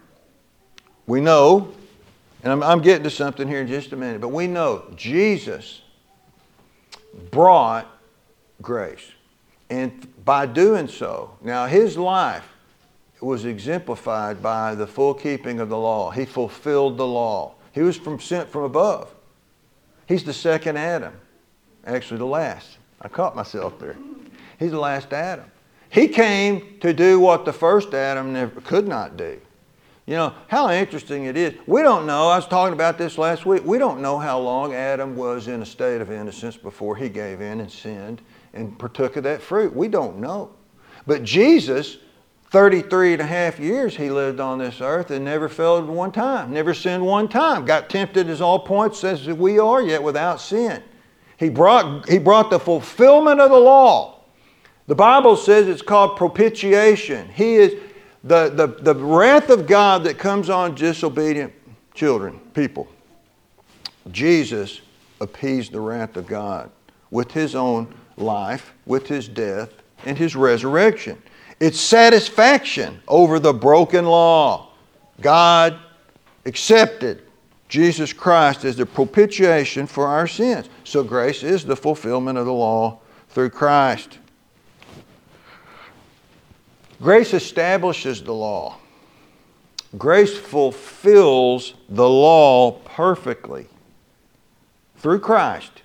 we 1.06 1.20
know, 1.20 1.72
and 2.42 2.52
I'm, 2.52 2.62
I'm 2.62 2.82
getting 2.82 3.04
to 3.04 3.10
something 3.10 3.48
here 3.48 3.60
in 3.60 3.66
just 3.66 3.92
a 3.92 3.96
minute, 3.96 4.20
but 4.20 4.28
we 4.28 4.46
know 4.46 4.84
Jesus 4.96 5.82
brought 7.30 7.86
grace. 8.60 9.10
And 9.70 10.12
by 10.24 10.46
doing 10.46 10.88
so, 10.88 11.36
now 11.42 11.66
his 11.66 11.96
life 11.96 12.46
was 13.20 13.44
exemplified 13.44 14.42
by 14.42 14.74
the 14.74 14.86
full 14.86 15.14
keeping 15.14 15.60
of 15.60 15.68
the 15.68 15.78
law. 15.78 16.10
He 16.10 16.24
fulfilled 16.24 16.96
the 16.96 17.06
law. 17.06 17.54
He 17.72 17.80
was 17.80 17.96
from 17.96 18.20
sent 18.20 18.48
from 18.48 18.64
above. 18.64 19.14
He's 20.06 20.24
the 20.24 20.32
second 20.32 20.76
Adam. 20.76 21.14
Actually, 21.86 22.18
the 22.18 22.26
last. 22.26 22.78
I 23.00 23.08
caught 23.08 23.34
myself 23.34 23.78
there. 23.78 23.96
He's 24.58 24.72
the 24.72 24.78
last 24.78 25.12
Adam. 25.12 25.46
He 25.88 26.08
came 26.08 26.78
to 26.80 26.92
do 26.92 27.20
what 27.20 27.44
the 27.44 27.52
first 27.52 27.94
Adam 27.94 28.32
never 28.32 28.60
could 28.60 28.86
not 28.86 29.16
do. 29.16 29.40
You 30.06 30.14
know, 30.14 30.34
how 30.48 30.70
interesting 30.70 31.24
it 31.26 31.36
is. 31.36 31.54
We 31.66 31.82
don't 31.82 32.06
know, 32.06 32.28
I 32.28 32.36
was 32.36 32.46
talking 32.48 32.72
about 32.72 32.98
this 32.98 33.18
last 33.18 33.46
week, 33.46 33.64
we 33.64 33.78
don't 33.78 34.02
know 34.02 34.18
how 34.18 34.38
long 34.38 34.74
Adam 34.74 35.14
was 35.14 35.46
in 35.46 35.62
a 35.62 35.66
state 35.66 36.00
of 36.00 36.10
innocence 36.10 36.56
before 36.56 36.96
he 36.96 37.08
gave 37.08 37.40
in 37.40 37.60
and 37.60 37.70
sinned 37.70 38.20
and 38.52 38.76
partook 38.78 39.16
of 39.16 39.22
that 39.24 39.40
fruit. 39.40 39.74
We 39.74 39.88
don't 39.88 40.18
know. 40.18 40.50
But 41.06 41.22
Jesus 41.22 41.98
33 42.50 43.14
and 43.14 43.22
a 43.22 43.26
half 43.26 43.58
years 43.58 43.96
he 43.96 44.10
lived 44.10 44.38
on 44.38 44.58
this 44.58 44.82
earth 44.82 45.10
and 45.10 45.24
never 45.24 45.48
failed 45.48 45.88
one 45.88 46.12
time, 46.12 46.52
never 46.52 46.74
sinned 46.74 47.04
one 47.04 47.26
time. 47.26 47.64
Got 47.64 47.88
tempted 47.88 48.28
as 48.28 48.42
all 48.42 48.58
points 48.58 49.02
as 49.04 49.26
we 49.26 49.58
are, 49.58 49.80
yet 49.80 50.02
without 50.02 50.38
sin. 50.38 50.82
He 51.38 51.48
brought, 51.48 52.08
he 52.08 52.18
brought 52.18 52.50
the 52.50 52.60
fulfillment 52.60 53.40
of 53.40 53.50
the 53.50 53.58
law. 53.58 54.20
The 54.86 54.94
Bible 54.94 55.36
says 55.36 55.66
it's 55.66 55.80
called 55.80 56.18
propitiation. 56.18 57.30
He 57.30 57.54
is 57.54 57.74
the, 58.24 58.48
the, 58.50 58.66
the 58.66 58.94
wrath 58.94 59.50
of 59.50 59.66
God 59.66 60.04
that 60.04 60.18
comes 60.18 60.48
on 60.48 60.74
disobedient 60.74 61.52
children, 61.94 62.38
people. 62.54 62.88
Jesus 64.10 64.80
appeased 65.20 65.72
the 65.72 65.80
wrath 65.80 66.16
of 66.16 66.26
God 66.26 66.70
with 67.10 67.32
his 67.32 67.54
own 67.54 67.92
life, 68.16 68.72
with 68.86 69.06
his 69.06 69.28
death, 69.28 69.70
and 70.04 70.16
his 70.16 70.34
resurrection. 70.34 71.20
It's 71.60 71.80
satisfaction 71.80 73.00
over 73.06 73.38
the 73.38 73.52
broken 73.52 74.04
law. 74.04 74.70
God 75.20 75.78
accepted 76.44 77.22
Jesus 77.68 78.12
Christ 78.12 78.64
as 78.64 78.76
the 78.76 78.86
propitiation 78.86 79.86
for 79.86 80.06
our 80.06 80.26
sins. 80.26 80.68
So 80.84 81.04
grace 81.04 81.42
is 81.42 81.64
the 81.64 81.76
fulfillment 81.76 82.36
of 82.36 82.46
the 82.46 82.52
law 82.52 82.98
through 83.28 83.50
Christ. 83.50 84.18
Grace 87.02 87.34
establishes 87.34 88.22
the 88.22 88.32
law. 88.32 88.78
Grace 89.98 90.38
fulfills 90.38 91.74
the 91.90 92.08
law 92.08 92.70
perfectly 92.70 93.66
through 94.96 95.18
Christ 95.18 95.82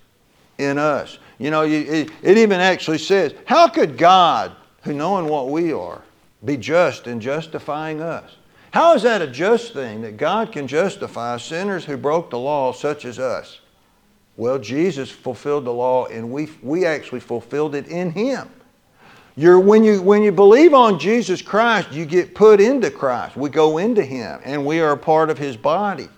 in 0.57 0.77
us. 0.77 1.17
You 1.39 1.51
know, 1.51 1.63
it, 1.63 2.09
even 2.23 2.59
actually 2.59 2.99
says, 2.99 3.33
How 3.45 3.67
could 3.67 3.97
God 3.97 4.55
who, 4.87 4.93
knowing 4.93 5.27
what 5.27 5.49
we 5.49 5.73
are, 5.73 6.01
be 6.43 6.57
just 6.57 7.07
in 7.07 7.19
justifying 7.19 8.01
us. 8.01 8.37
How 8.71 8.93
is 8.95 9.03
that 9.03 9.21
a 9.21 9.27
just 9.27 9.73
thing 9.73 10.01
that 10.01 10.17
God 10.17 10.51
can 10.51 10.67
justify 10.67 11.37
sinners 11.37 11.83
who 11.83 11.97
broke 11.97 12.29
the 12.29 12.39
law, 12.39 12.71
such 12.71 13.05
as 13.05 13.19
us? 13.19 13.59
Well, 14.37 14.59
Jesus 14.59 15.09
fulfilled 15.09 15.65
the 15.65 15.73
law, 15.73 16.05
and 16.05 16.31
we, 16.31 16.49
we 16.61 16.85
actually 16.85 17.19
fulfilled 17.19 17.75
it 17.75 17.87
in 17.87 18.11
Him. 18.11 18.49
You're, 19.39 19.59
when, 19.59 19.83
you, 19.83 20.01
when 20.01 20.23
you 20.23 20.31
believe 20.31 20.73
on 20.73 20.97
Jesus 20.97 21.43
Christ, 21.43 21.91
you 21.91 22.05
get 22.05 22.33
put 22.33 22.59
into 22.59 22.89
Christ. 22.89 23.37
We 23.37 23.51
go 23.51 23.77
into 23.77 24.03
Him, 24.03 24.41
and 24.43 24.65
we 24.65 24.79
are 24.79 24.93
a 24.93 24.97
part 24.97 25.29
of 25.29 25.37
His 25.37 25.55
body. 25.55 26.09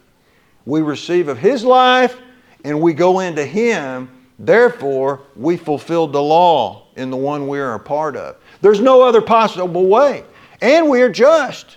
We 0.66 0.82
receive 0.82 1.28
of 1.28 1.38
His 1.38 1.66
life, 1.66 2.18
and 2.64 2.80
we 2.80 2.94
go 2.94 3.20
into 3.20 3.46
Him. 3.46 4.10
Therefore, 4.40 5.20
we 5.36 5.58
fulfilled 5.58 6.14
the 6.14 6.22
law 6.22 6.88
in 6.96 7.10
the 7.10 7.18
one 7.18 7.50
we 7.50 7.60
are 7.60 7.74
a 7.74 7.80
part 7.80 8.16
of. 8.16 8.38
There's 8.62 8.80
no 8.80 9.02
other 9.02 9.22
possible 9.22 9.88
way. 9.88 10.24
And 10.62 10.90
we 10.90 11.02
are 11.02 11.12
just. 11.12 11.76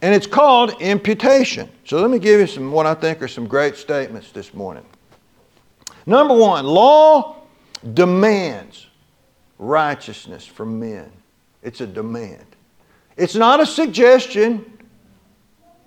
And 0.00 0.14
it's 0.14 0.26
called 0.26 0.80
imputation. 0.80 1.68
So 1.84 2.00
let 2.00 2.10
me 2.10 2.18
give 2.18 2.40
you 2.40 2.46
some 2.46 2.72
what 2.72 2.86
I 2.86 2.94
think 2.94 3.20
are 3.20 3.28
some 3.28 3.46
great 3.46 3.76
statements 3.76 4.32
this 4.32 4.54
morning. 4.54 4.86
Number 6.06 6.34
one, 6.34 6.64
law 6.64 7.42
demands 7.92 8.87
righteousness 9.58 10.46
from 10.46 10.78
men. 10.78 11.10
It's 11.62 11.80
a 11.80 11.86
demand. 11.86 12.44
It's 13.16 13.34
not 13.34 13.60
a 13.60 13.66
suggestion, 13.66 14.78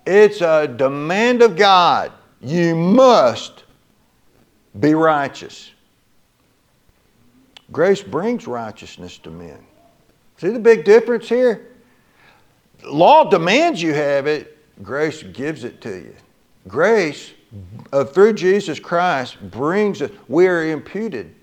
it's 0.06 0.40
a 0.40 0.68
demand 0.68 1.42
of 1.42 1.56
God. 1.56 2.12
You 2.40 2.74
must 2.74 3.64
be 4.78 4.94
righteous. 4.94 5.70
Grace 7.70 8.02
brings 8.02 8.46
righteousness 8.46 9.16
to 9.18 9.30
men. 9.30 9.58
See 10.36 10.50
the 10.50 10.58
big 10.58 10.84
difference 10.84 11.28
here? 11.28 11.68
Law 12.84 13.30
demands 13.30 13.80
you 13.80 13.94
have 13.94 14.26
it, 14.26 14.58
grace 14.82 15.22
gives 15.22 15.64
it 15.64 15.80
to 15.82 15.90
you. 15.90 16.14
Grace, 16.68 17.32
uh, 17.92 18.04
through 18.04 18.34
Jesus 18.34 18.78
Christ, 18.78 19.36
brings 19.50 20.02
us, 20.02 20.10
we 20.28 20.48
are 20.48 20.70
imputed 20.70 21.34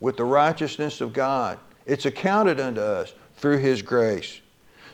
with 0.00 0.16
the 0.16 0.24
righteousness 0.24 1.00
of 1.00 1.12
God. 1.12 1.58
It's 1.86 2.04
accounted 2.04 2.60
unto 2.60 2.80
us 2.80 3.14
through 3.36 3.58
His 3.58 3.80
grace. 3.80 4.40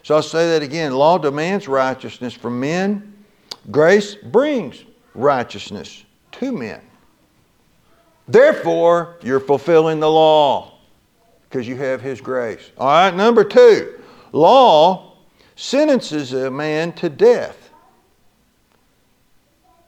So 0.02 0.14
I'll 0.14 0.22
say 0.22 0.50
that 0.50 0.62
again. 0.62 0.92
Law 0.92 1.18
demands 1.18 1.68
righteousness 1.68 2.34
from 2.34 2.60
men, 2.60 3.24
grace 3.70 4.14
brings 4.14 4.84
righteousness 5.14 6.04
to 6.32 6.52
men. 6.52 6.80
Therefore, 8.28 9.16
you're 9.22 9.40
fulfilling 9.40 10.00
the 10.00 10.10
law 10.10 10.74
because 11.48 11.66
you 11.66 11.76
have 11.76 12.00
His 12.00 12.20
grace. 12.20 12.70
All 12.78 12.88
right, 12.88 13.14
number 13.14 13.44
two, 13.44 14.00
law 14.32 15.16
sentences 15.56 16.32
a 16.32 16.50
man 16.50 16.92
to 16.94 17.08
death, 17.08 17.70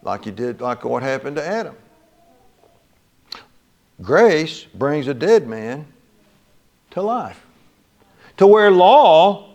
like 0.03 0.27
you 0.27 0.33
did, 0.33 0.61
like 0.61 0.85
what 0.85 1.03
happened 1.03 1.37
to 1.37 1.47
Adam. 1.47 1.77
Grace 4.03 4.65
brings 4.65 5.07
a 5.07 5.15
dead 5.15 5.47
man 5.49 5.87
to 6.95 7.03
life. 7.03 7.45
To 8.39 8.47
where 8.47 8.71
law 8.71 9.51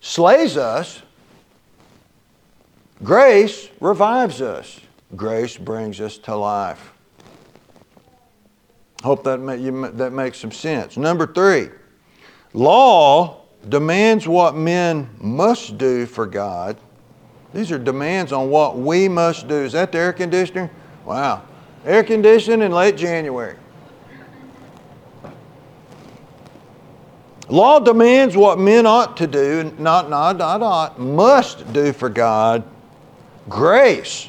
slays 0.00 0.56
us, 0.56 1.02
grace 3.02 3.68
revives 3.80 4.40
us. 4.40 4.80
Grace 5.16 5.56
brings 5.56 6.00
us 6.00 6.16
to 6.18 6.36
life. 6.36 6.92
Hope 9.02 9.24
that, 9.24 9.58
you, 9.58 9.90
that 9.90 10.12
makes 10.12 10.38
some 10.38 10.52
sense. 10.52 10.96
Number 10.96 11.26
three, 11.26 11.70
law 12.52 13.40
demands 13.68 14.28
what 14.28 14.54
men 14.54 15.10
must 15.18 15.76
do 15.76 16.06
for 16.06 16.26
God. 16.26 16.76
These 17.52 17.72
are 17.72 17.78
demands 17.78 18.32
on 18.32 18.48
what 18.48 18.78
we 18.78 19.08
must 19.08 19.48
do. 19.48 19.56
Is 19.56 19.72
that 19.72 19.92
the 19.92 19.98
air 19.98 20.12
conditioner? 20.12 20.70
Wow. 21.04 21.42
Air 21.84 22.04
conditioning 22.04 22.62
in 22.62 22.72
late 22.72 22.96
January. 22.96 23.56
Law 27.48 27.80
demands 27.80 28.36
what 28.36 28.58
men 28.58 28.86
ought 28.86 29.16
to 29.18 29.26
do, 29.26 29.72
not, 29.78 30.08
not, 30.08 30.36
not 30.38 30.62
ought, 30.62 30.98
must 30.98 31.70
do 31.72 31.92
for 31.92 32.08
God. 32.08 32.62
Grace, 33.48 34.28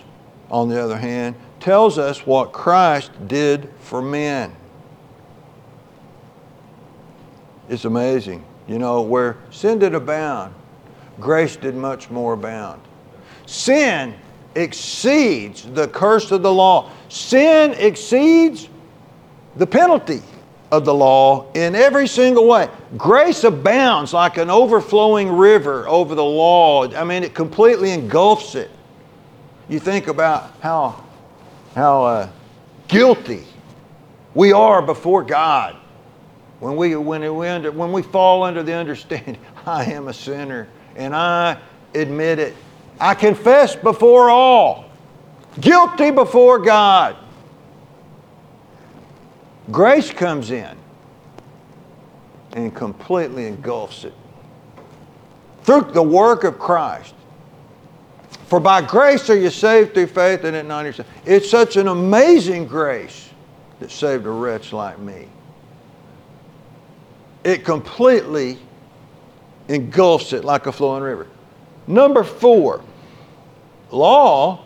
on 0.50 0.70
the 0.70 0.82
other 0.82 0.98
hand, 0.98 1.36
tells 1.60 1.98
us 1.98 2.26
what 2.26 2.52
Christ 2.52 3.12
did 3.28 3.70
for 3.80 4.02
men. 4.02 4.54
It's 7.70 7.86
amazing. 7.86 8.44
You 8.68 8.80
know, 8.80 9.02
where 9.02 9.38
sin 9.52 9.80
did 9.80 9.94
abound, 9.94 10.54
grace 11.20 11.56
did 11.56 11.76
much 11.76 12.10
more 12.10 12.34
abound. 12.34 12.82
Sin 13.46 14.16
exceeds 14.56 15.64
the 15.64 15.88
curse 15.88 16.32
of 16.32 16.42
the 16.42 16.52
law. 16.52 16.90
Sin 17.10 17.74
exceeds 17.78 18.70
the 19.56 19.68
penalty 19.68 20.22
of 20.74 20.86
the 20.86 20.94
law 20.94 21.52
in 21.54 21.76
every 21.76 22.08
single 22.08 22.48
way. 22.48 22.68
Grace 22.98 23.44
abounds 23.44 24.12
like 24.12 24.38
an 24.38 24.50
overflowing 24.50 25.32
river 25.32 25.88
over 25.88 26.16
the 26.16 26.24
law. 26.24 26.92
I 26.96 27.04
mean, 27.04 27.22
it 27.22 27.36
completely 27.36 27.92
engulfs 27.92 28.56
it. 28.56 28.72
You 29.70 29.80
think 29.80 30.08
about 30.08 30.52
how, 30.62 31.06
how 31.76 32.04
uh, 32.04 32.30
guilty 32.88 33.44
we 34.34 34.52
are 34.52 34.82
before 34.82 35.22
God 35.22 35.76
when 36.60 36.76
we, 36.76 36.96
when, 36.96 37.36
we 37.36 37.48
under, 37.48 37.72
when 37.72 37.92
we 37.92 38.02
fall 38.02 38.42
under 38.42 38.64
the 38.64 38.74
understanding, 38.74 39.38
I 39.68 39.86
am 39.86 40.08
a 40.08 40.14
sinner 40.14 40.68
and 40.96 41.16
I 41.16 41.60
admit 41.94 42.40
it. 42.40 42.56
I 43.00 43.14
confess 43.14 43.76
before 43.76 44.32
all, 44.32 44.86
guilty 45.62 46.10
before 46.10 46.58
God. 46.58 47.16
Grace 49.72 50.12
comes 50.12 50.52
in 50.52 50.78
and 52.54 52.76
completely 52.76 53.48
engulfs 53.48 54.04
it. 54.04 54.14
Through 55.64 55.92
the 55.94 56.04
work 56.04 56.44
of 56.44 56.60
Christ. 56.60 57.16
For 58.48 58.60
by 58.60 58.82
grace 58.82 59.30
are 59.30 59.38
you 59.38 59.50
saved 59.50 59.94
through 59.94 60.08
faith 60.08 60.44
and 60.44 60.56
it 60.56 60.66
not 60.66 60.86
yourself. 60.86 61.08
It's 61.26 61.50
such 61.50 61.78
an 61.78 61.88
amazing 61.88 62.68
grace 62.68 63.30
that 63.80 63.90
saved 63.90 64.26
a 64.26 64.30
wretch 64.30 64.74
like 64.74 65.00
me 65.00 65.28
it 67.44 67.66
completely 67.66 68.58
engulfs 69.68 70.34
it 70.34 70.44
like 70.46 70.66
a 70.66 70.72
flowing 70.72 71.04
river. 71.04 71.28
Number 71.88 72.24
four, 72.24 72.84
law 73.92 74.64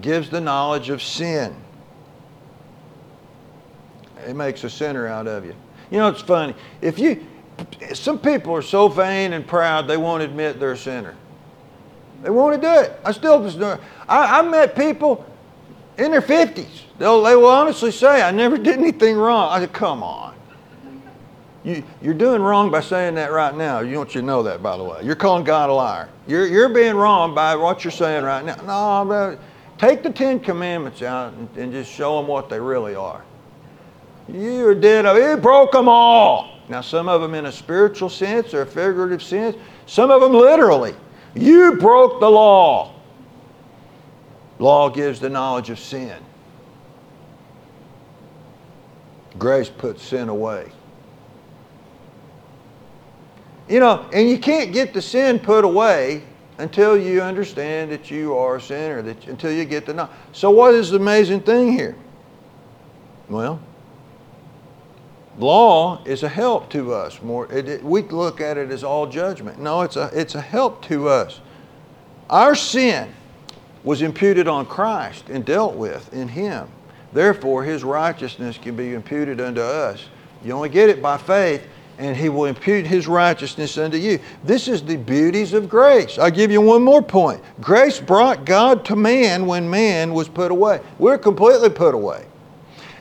gives 0.00 0.28
the 0.30 0.40
knowledge 0.40 0.90
of 0.90 1.02
sin. 1.02 1.54
It 4.28 4.36
makes 4.36 4.62
a 4.62 4.68
sinner 4.68 5.06
out 5.06 5.26
of 5.26 5.46
you. 5.46 5.54
You 5.90 5.98
know, 5.98 6.08
it's 6.08 6.20
funny. 6.20 6.54
If 6.82 6.98
you, 6.98 7.26
some 7.94 8.18
people 8.18 8.54
are 8.54 8.62
so 8.62 8.86
vain 8.86 9.32
and 9.32 9.46
proud 9.46 9.88
they 9.88 9.96
won't 9.96 10.22
admit 10.22 10.60
they're 10.60 10.72
a 10.72 10.76
sinner. 10.76 11.16
They 12.22 12.28
won't 12.28 12.60
do 12.60 12.68
it. 12.68 13.00
I 13.06 13.12
still, 13.12 13.42
I, 14.06 14.40
I 14.40 14.42
met 14.42 14.76
people 14.76 15.24
in 15.96 16.10
their 16.10 16.20
50s. 16.20 16.82
They'll, 16.98 17.22
they 17.22 17.36
will 17.36 17.46
honestly 17.46 17.90
say, 17.90 18.20
I 18.20 18.30
never 18.30 18.58
did 18.58 18.78
anything 18.78 19.16
wrong. 19.16 19.50
I 19.50 19.60
said, 19.60 19.72
come 19.72 20.02
on. 20.02 20.34
You, 21.64 21.82
you're 22.02 22.12
doing 22.12 22.42
wrong 22.42 22.70
by 22.70 22.80
saying 22.80 23.14
that 23.14 23.32
right 23.32 23.56
now. 23.56 23.80
You 23.80 23.94
don't 23.94 24.14
you 24.14 24.20
know 24.20 24.42
that, 24.42 24.62
by 24.62 24.76
the 24.76 24.84
way. 24.84 25.00
You're 25.02 25.16
calling 25.16 25.44
God 25.44 25.70
a 25.70 25.72
liar. 25.72 26.10
You're, 26.26 26.46
you're 26.46 26.68
being 26.68 26.96
wrong 26.96 27.34
by 27.34 27.56
what 27.56 27.82
you're 27.82 27.90
saying 27.92 28.24
right 28.24 28.44
now. 28.44 28.56
No, 28.56 29.08
but 29.08 29.38
take 29.78 30.02
the 30.02 30.10
Ten 30.10 30.38
Commandments 30.38 31.00
out 31.00 31.32
and, 31.32 31.48
and 31.56 31.72
just 31.72 31.90
show 31.90 32.18
them 32.18 32.26
what 32.26 32.50
they 32.50 32.60
really 32.60 32.94
are. 32.94 33.24
You 34.28 34.68
are 34.68 34.74
dead. 34.74 35.04
You 35.04 35.36
broke 35.36 35.72
them 35.72 35.88
all. 35.88 36.58
Now, 36.68 36.82
some 36.82 37.08
of 37.08 37.22
them 37.22 37.34
in 37.34 37.46
a 37.46 37.52
spiritual 37.52 38.10
sense 38.10 38.52
or 38.52 38.62
a 38.62 38.66
figurative 38.66 39.22
sense, 39.22 39.56
some 39.86 40.10
of 40.10 40.20
them 40.20 40.32
literally. 40.32 40.94
You 41.34 41.76
broke 41.76 42.20
the 42.20 42.30
law. 42.30 42.94
Law 44.58 44.90
gives 44.90 45.18
the 45.20 45.30
knowledge 45.30 45.70
of 45.70 45.78
sin. 45.78 46.18
Grace 49.38 49.70
puts 49.70 50.02
sin 50.02 50.28
away. 50.28 50.70
You 53.68 53.80
know, 53.80 54.08
and 54.12 54.28
you 54.28 54.38
can't 54.38 54.72
get 54.72 54.92
the 54.92 55.02
sin 55.02 55.38
put 55.38 55.64
away 55.64 56.22
until 56.58 56.98
you 56.98 57.22
understand 57.22 57.92
that 57.92 58.10
you 58.10 58.36
are 58.36 58.56
a 58.56 58.60
sinner, 58.60 59.00
that, 59.02 59.26
until 59.26 59.52
you 59.52 59.64
get 59.64 59.86
to 59.86 59.94
know. 59.94 60.08
So, 60.32 60.50
what 60.50 60.74
is 60.74 60.90
the 60.90 60.96
amazing 60.96 61.42
thing 61.42 61.72
here? 61.72 61.94
Well, 63.28 63.60
law 65.38 66.02
is 66.04 66.22
a 66.22 66.28
help 66.28 66.70
to 66.70 66.92
us. 66.92 67.20
More, 67.22 67.50
it, 67.52 67.68
it, 67.68 67.84
we 67.84 68.02
look 68.02 68.40
at 68.40 68.56
it 68.56 68.70
as 68.70 68.84
all 68.84 69.06
judgment. 69.06 69.58
No, 69.58 69.82
it's 69.82 69.96
a, 69.96 70.10
it's 70.12 70.34
a 70.34 70.40
help 70.40 70.82
to 70.86 71.08
us. 71.08 71.40
Our 72.28 72.54
sin 72.54 73.12
was 73.84 74.02
imputed 74.02 74.48
on 74.48 74.66
Christ 74.66 75.28
and 75.30 75.44
dealt 75.44 75.74
with 75.74 76.12
in 76.12 76.28
Him. 76.28 76.68
Therefore, 77.12 77.64
His 77.64 77.84
righteousness 77.84 78.58
can 78.58 78.76
be 78.76 78.94
imputed 78.94 79.40
unto 79.40 79.60
us. 79.60 80.04
You 80.44 80.52
only 80.52 80.68
get 80.68 80.88
it 80.90 81.00
by 81.00 81.16
faith 81.16 81.66
and 81.98 82.16
he 82.16 82.28
will 82.28 82.44
impute 82.44 82.86
his 82.86 83.08
righteousness 83.08 83.76
unto 83.76 83.96
you. 83.96 84.20
This 84.44 84.68
is 84.68 84.82
the 84.82 84.96
beauties 84.96 85.52
of 85.52 85.68
grace. 85.68 86.16
I'll 86.16 86.30
give 86.30 86.50
you 86.50 86.60
one 86.60 86.82
more 86.82 87.02
point. 87.02 87.42
Grace 87.60 88.00
brought 88.00 88.44
God 88.44 88.84
to 88.86 88.96
man 88.96 89.46
when 89.46 89.68
man 89.68 90.14
was 90.14 90.28
put 90.28 90.52
away. 90.52 90.80
We're 90.98 91.18
completely 91.18 91.70
put 91.70 91.94
away. 91.94 92.24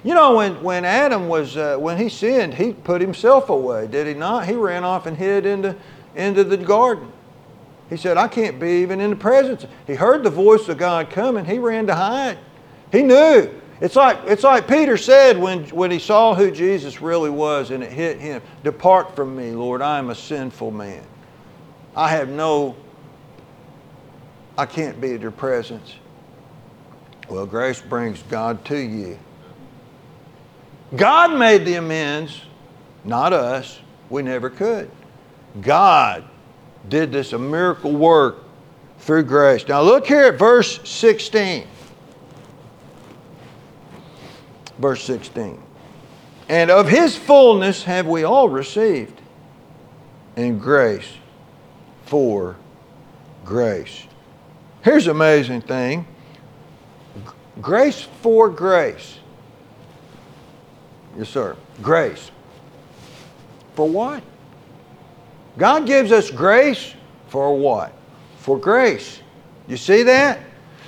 You 0.08 0.14
know, 0.14 0.36
when, 0.36 0.64
when 0.64 0.86
Adam 0.86 1.28
was, 1.28 1.58
uh, 1.58 1.76
when 1.76 1.98
he 1.98 2.08
sinned, 2.08 2.54
he 2.54 2.72
put 2.72 3.02
himself 3.02 3.50
away, 3.50 3.88
did 3.88 4.08
he 4.08 4.14
not? 4.14 4.48
He 4.48 4.54
ran 4.54 4.86
off 4.86 5.06
and 5.06 5.18
hid 5.18 5.46
into, 5.46 5.76
into 6.16 6.46
the 6.46 6.56
garden. 6.56 7.12
He 7.90 7.98
said, 7.98 8.16
I 8.16 8.30
can't 8.30 8.58
be 8.58 8.84
even 8.84 9.02
in 9.02 9.10
the 9.10 9.18
presence. 9.18 9.66
He 9.86 9.96
heard 9.96 10.24
the 10.24 10.30
voice 10.30 10.70
of 10.70 10.78
God 10.78 11.10
coming. 11.10 11.44
He 11.44 11.60
ran 11.60 11.88
to 11.88 11.96
hide. 11.96 12.38
He 12.90 13.04
knew 13.04 13.54
it's 13.82 13.98
like, 13.98 14.20
it's 14.28 14.44
like 14.44 14.66
Peter 14.66 14.96
said 14.96 15.38
when, 15.38 15.66
when 15.72 15.92
he 15.92 16.00
saw 16.00 16.34
who 16.34 16.52
Jesus 16.52 17.02
really 17.02 17.30
was 17.30 17.72
and 17.72 17.84
it 17.84 17.92
hit 17.92 18.18
him 18.18 18.42
Depart 18.64 19.14
from 19.14 19.36
me, 19.36 19.52
Lord, 19.52 19.82
I 19.82 20.00
am 20.00 20.10
a 20.10 20.16
sinful 20.16 20.72
man. 20.72 21.04
I 21.98 22.08
have 22.12 22.30
no, 22.30 22.78
I 24.58 24.68
can't 24.68 25.02
be 25.02 25.16
at 25.16 25.20
your 25.20 25.32
presence. 25.32 25.96
Well, 27.28 27.46
grace 27.46 27.82
brings 27.82 28.24
God 28.24 28.64
to 28.64 28.78
you. 28.78 29.20
God 30.96 31.38
made 31.38 31.66
the 31.66 31.76
amends, 31.76 32.42
not 33.04 33.34
us. 33.34 33.80
We 34.10 34.22
never 34.22 34.50
could. 34.50 34.90
God 35.62 36.24
did 36.88 37.12
this 37.12 37.34
a 37.34 37.40
miracle 37.40 37.92
work 37.92 38.38
through 39.00 39.24
grace. 39.24 39.68
Now 39.68 39.82
look 39.82 40.08
here 40.08 40.24
at 40.24 40.40
verse 40.40 40.80
16 40.90 41.68
verse 44.78 45.04
16. 45.04 45.62
And 46.50 46.72
of 46.72 46.88
his 46.88 47.16
fullness 47.16 47.84
have 47.84 48.08
we 48.08 48.24
all 48.24 48.50
received, 48.50 49.20
in 50.36 50.60
grace 50.60 51.12
for 52.06 52.56
grace. 53.44 54.04
Here's 54.84 55.06
the 55.06 55.12
amazing 55.12 55.62
thing 55.62 56.06
grace 57.60 58.08
for 58.22 58.50
grace. 58.50 59.17
Yes, 61.18 61.30
sir. 61.30 61.56
Grace. 61.82 62.32
For 63.76 63.90
what? 63.90 64.24
God 65.58 65.88
gives 65.88 66.12
us 66.12 66.30
grace 66.30 66.94
for 67.28 67.58
what? 67.58 67.94
For 68.40 68.58
grace. 68.58 69.22
You 69.68 69.78
see 69.78 70.04
that? 70.04 70.40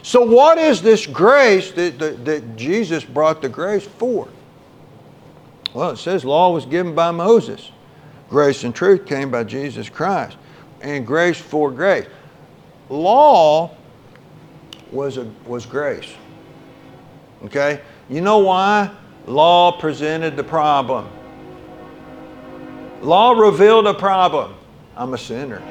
So, 0.04 0.22
what 0.22 0.58
is 0.58 0.82
this 0.82 1.06
grace 1.06 1.72
that, 1.72 2.00
that, 2.00 2.24
that, 2.26 2.56
Jesus 2.56 3.04
brought 3.04 3.42
the 3.42 3.50
grace 3.50 3.86
for? 3.86 4.28
Well, 5.74 5.90
it 5.92 5.98
says 5.98 6.24
law 6.24 6.54
was 6.54 6.66
given 6.66 6.96
by 6.96 7.12
Moses. 7.12 7.72
Grace 8.30 8.64
and 8.64 8.74
truth 8.74 9.06
came 9.06 9.30
by 9.30 9.44
Jesus 9.44 9.90
Christ. 9.90 10.38
And 10.82 11.06
grace 11.06 11.40
for 11.40 11.72
grace. 11.72 12.08
Law 12.90 13.76
was, 14.92 15.18
a, 15.18 15.30
was 15.46 15.66
grace. 15.66 16.12
Okay? 17.44 17.82
You 18.08 18.22
know 18.22 18.40
why? 18.40 18.90
Law 19.30 19.72
presented 19.72 20.36
the 20.36 20.44
problem. 20.44 21.08
Law 23.02 23.32
revealed 23.32 23.88
a 23.88 23.94
problem. 23.94 24.56
I'm 24.98 25.14
a 25.14 25.18
sinner 25.18 25.64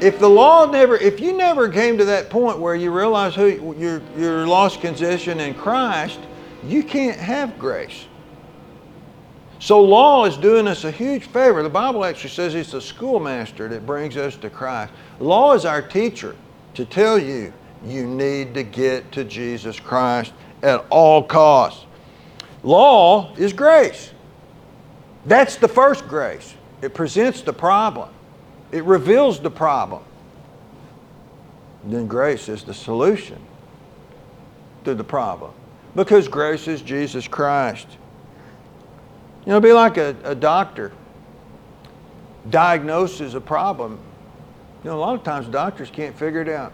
if 0.00 0.18
the 0.18 0.28
law 0.28 0.64
never, 0.64 0.96
if 0.96 1.20
you 1.20 1.36
never 1.36 1.68
came 1.68 1.98
to 1.98 2.04
that 2.06 2.30
point 2.30 2.58
where 2.58 2.74
you 2.74 2.90
realize 2.90 3.34
who 3.34 3.74
your, 3.78 4.00
your 4.16 4.46
lost 4.46 4.80
condition 4.80 5.40
in 5.40 5.54
Christ, 5.54 6.18
you 6.64 6.82
can't 6.82 7.18
have 7.18 7.58
grace. 7.58 8.06
So 9.58 9.82
law 9.82 10.24
is 10.24 10.38
doing 10.38 10.66
us 10.66 10.84
a 10.84 10.90
huge 10.90 11.24
favor. 11.26 11.62
The 11.62 11.68
Bible 11.68 12.04
actually 12.04 12.30
says 12.30 12.54
it's 12.54 12.72
the 12.72 12.80
schoolmaster 12.80 13.68
that 13.68 13.84
brings 13.84 14.16
us 14.16 14.36
to 14.36 14.48
Christ. 14.48 14.92
Law 15.18 15.52
is 15.52 15.66
our 15.66 15.82
teacher 15.82 16.34
to 16.74 16.86
tell 16.86 17.18
you 17.18 17.52
you 17.84 18.06
need 18.06 18.54
to 18.54 18.62
get 18.62 19.12
to 19.12 19.24
Jesus 19.24 19.78
Christ 19.78 20.32
at 20.62 20.86
all 20.88 21.22
costs. 21.22 21.84
Law 22.62 23.34
is 23.36 23.52
grace. 23.52 24.10
That's 25.26 25.56
the 25.56 25.68
first 25.68 26.06
grace. 26.08 26.54
It 26.82 26.94
presents 26.94 27.42
the 27.42 27.52
problem. 27.52 28.08
It 28.72 28.84
reveals 28.84 29.40
the 29.40 29.50
problem. 29.50 30.02
then 31.84 32.06
grace 32.06 32.48
is 32.48 32.62
the 32.62 32.74
solution 32.74 33.38
to 34.84 34.94
the 34.94 35.04
problem. 35.04 35.52
Because 35.94 36.28
grace 36.28 36.68
is 36.68 36.82
Jesus 36.82 37.26
Christ. 37.26 37.86
You 39.44 39.52
know, 39.52 39.60
be 39.60 39.72
like 39.72 39.96
a, 39.96 40.14
a 40.24 40.34
doctor 40.34 40.92
diagnoses 42.48 43.34
a 43.34 43.40
problem. 43.40 43.98
You 44.84 44.90
know, 44.90 44.96
a 44.96 45.00
lot 45.00 45.14
of 45.14 45.24
times 45.24 45.46
doctors 45.48 45.90
can't 45.90 46.16
figure 46.16 46.40
it 46.40 46.48
out. 46.48 46.72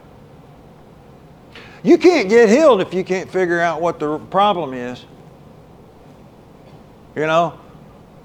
You 1.83 1.99
can't 1.99 2.29
get 2.29 2.49
healed 2.49 2.81
if 2.81 2.93
you 2.93 3.05
can't 3.05 3.31
figure 3.31 3.61
out 3.61 3.81
what 3.81 3.99
the 3.99 4.19
problem 4.19 4.75
is. 4.75 5.05
You 7.17 7.27
know? 7.27 7.59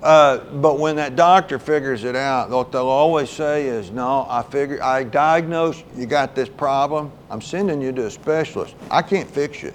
Uh, 0.04 0.40
but 0.56 0.80
when 0.80 0.96
that 0.96 1.16
doctor 1.16 1.60
figures 1.60 2.04
it 2.04 2.16
out, 2.16 2.50
what 2.50 2.72
they'll 2.72 2.88
always 2.88 3.30
say 3.30 3.68
is, 3.68 3.92
"No, 3.92 4.26
I 4.28 4.42
figure 4.42 4.82
I 4.82 5.04
diagnose 5.04 5.84
you 5.96 6.08
got 6.08 6.34
this 6.34 6.50
problem. 6.50 7.12
I'm 7.30 7.42
sending 7.42 7.82
you 7.82 7.92
to 7.92 8.08
a 8.08 8.12
specialist. 8.12 8.76
I 8.90 9.04
can't 9.04 9.30
fix 9.30 9.62
you. 9.62 9.74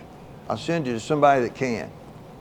I'll 0.51 0.57
send 0.57 0.87
you 0.87 0.95
to 0.95 1.01
somebody 1.01 1.43
that 1.43 1.55
can." 1.55 1.89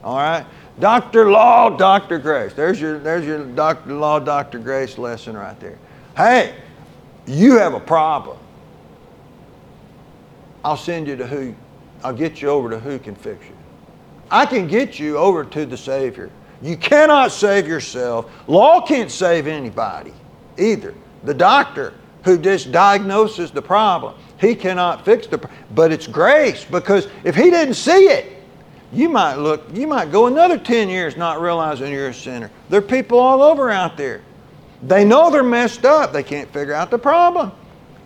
All 0.04 0.18
right, 0.18 0.46
Doctor 0.80 1.30
Law, 1.30 1.70
Doctor 1.70 2.18
Grace. 2.18 2.54
There's 2.54 2.82
your 2.82 2.98
there's 2.98 3.24
your 3.24 3.46
Doctor 3.46 3.94
Law, 3.94 4.18
Doctor 4.18 4.58
Grace 4.58 4.98
lesson 4.98 5.38
right 5.38 5.60
there. 5.60 5.78
Hey, 6.18 6.56
you 7.28 7.60
have 7.60 7.76
a 7.76 7.80
problem. 7.80 8.38
I'll 10.64 10.78
send 10.78 11.08
you 11.08 11.16
to 11.18 11.28
who. 11.28 11.54
I'll 12.04 12.14
get 12.14 12.42
you 12.42 12.50
over 12.50 12.68
to 12.72 12.80
who 12.80 12.98
can 12.98 13.14
fix 13.14 13.46
you. 13.46 13.56
I 14.32 14.48
can 14.48 14.68
get 14.68 14.98
you 14.98 15.18
over 15.18 15.44
to 15.46 15.68
the 15.68 15.78
Savior. 15.78 16.32
You 16.66 16.76
cannot 16.76 17.32
save 17.32 17.68
yourself. 17.68 18.32
Law 18.48 18.82
can't 18.82 19.12
save 19.12 19.46
anybody 19.46 20.12
either. 20.58 20.96
The 21.24 21.34
doctor 21.34 21.94
who 22.24 22.40
just 22.40 22.72
diagnoses 22.72 23.52
the 23.52 23.62
problem, 23.62 24.16
he 24.42 24.56
cannot 24.56 25.06
fix 25.06 25.28
the 25.28 25.38
problem. 25.38 25.62
But 25.76 25.92
it's 25.92 26.08
grace 26.08 26.66
because 26.66 27.08
if 27.24 27.36
he 27.36 27.52
didn't 27.52 27.76
see 27.76 28.06
it, 28.08 28.42
you 28.92 29.10
might 29.10 29.36
look, 29.36 29.64
you 29.76 29.86
might 29.86 30.12
go 30.12 30.26
another 30.26 30.58
10 30.58 30.90
years 30.90 31.16
not 31.16 31.40
realizing 31.40 31.94
you're 31.94 32.08
a 32.08 32.14
sinner. 32.14 32.50
There 32.70 32.80
are 32.80 32.82
people 32.82 33.20
all 33.20 33.44
over 33.44 33.70
out 33.70 33.96
there. 33.96 34.22
They 34.82 35.06
know 35.06 35.30
they're 35.30 35.44
messed 35.44 35.86
up. 35.86 36.14
They 36.14 36.24
can't 36.24 36.52
figure 36.52 36.74
out 36.74 36.90
the 36.90 36.98
problem. 36.98 37.52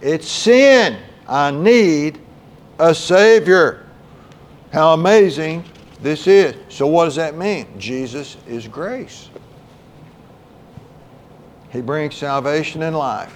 It's 0.02 0.28
sin. 0.28 0.98
I 1.30 1.52
need 1.52 2.20
a 2.78 2.94
Savior. 2.94 3.86
How 4.74 4.94
amazing 4.96 5.64
this 6.02 6.28
is. 6.28 6.56
So, 6.70 6.88
what 6.88 7.06
does 7.06 7.16
that 7.16 7.36
mean? 7.36 7.68
Jesus 7.78 8.38
is 8.48 8.68
grace. 8.68 9.30
He 11.72 11.82
brings 11.82 12.16
salvation 12.16 12.82
and 12.84 12.98
life, 12.98 13.36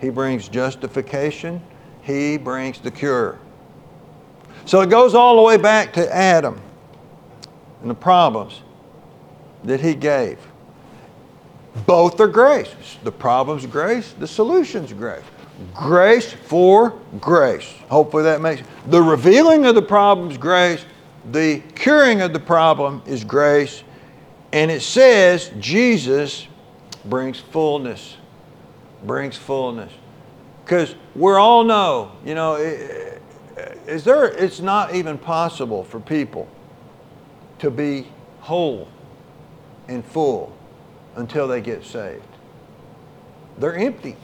He 0.00 0.10
brings 0.10 0.48
justification, 0.48 1.62
He 2.02 2.36
brings 2.36 2.78
the 2.78 2.90
cure. 2.90 3.38
So, 4.64 4.80
it 4.80 4.90
goes 4.90 5.14
all 5.14 5.36
the 5.36 5.42
way 5.42 5.56
back 5.56 5.92
to 5.94 6.14
Adam 6.14 6.60
and 7.82 7.90
the 7.90 7.94
problems 7.94 8.62
that 9.64 9.80
he 9.80 9.94
gave. 9.94 10.38
Both 11.86 12.20
are 12.20 12.28
grace. 12.28 12.98
The 13.02 13.12
problem's 13.12 13.66
grace, 13.66 14.14
the 14.18 14.26
solution's 14.26 14.92
grace. 14.92 15.24
Grace 15.74 16.32
for 16.32 16.98
grace. 17.20 17.68
Hopefully 17.88 18.24
that 18.24 18.40
makes 18.40 18.62
the 18.86 19.02
revealing 19.02 19.64
of 19.66 19.74
the 19.74 19.82
problem's 19.82 20.36
grace, 20.36 20.84
the 21.30 21.62
curing 21.74 22.20
of 22.20 22.32
the 22.32 22.40
problem 22.40 23.02
is 23.06 23.24
grace, 23.24 23.84
and 24.52 24.70
it 24.70 24.82
says 24.82 25.50
Jesus 25.58 26.46
brings 27.04 27.38
fullness. 27.38 28.16
Brings 29.04 29.36
fullness. 29.36 29.92
Because 30.64 30.94
we 31.14 31.32
all 31.32 31.64
know, 31.64 32.12
you 32.24 32.34
know, 32.34 32.56
is 33.86 34.04
there, 34.04 34.26
it's 34.26 34.60
not 34.60 34.94
even 34.94 35.18
possible 35.18 35.84
for 35.84 36.00
people 36.00 36.48
to 37.58 37.70
be 37.70 38.06
whole 38.40 38.88
and 39.88 40.04
full 40.04 40.56
until 41.16 41.46
they 41.46 41.60
get 41.60 41.84
saved. 41.84 42.22
They're 43.58 43.76
empty. 43.76 44.16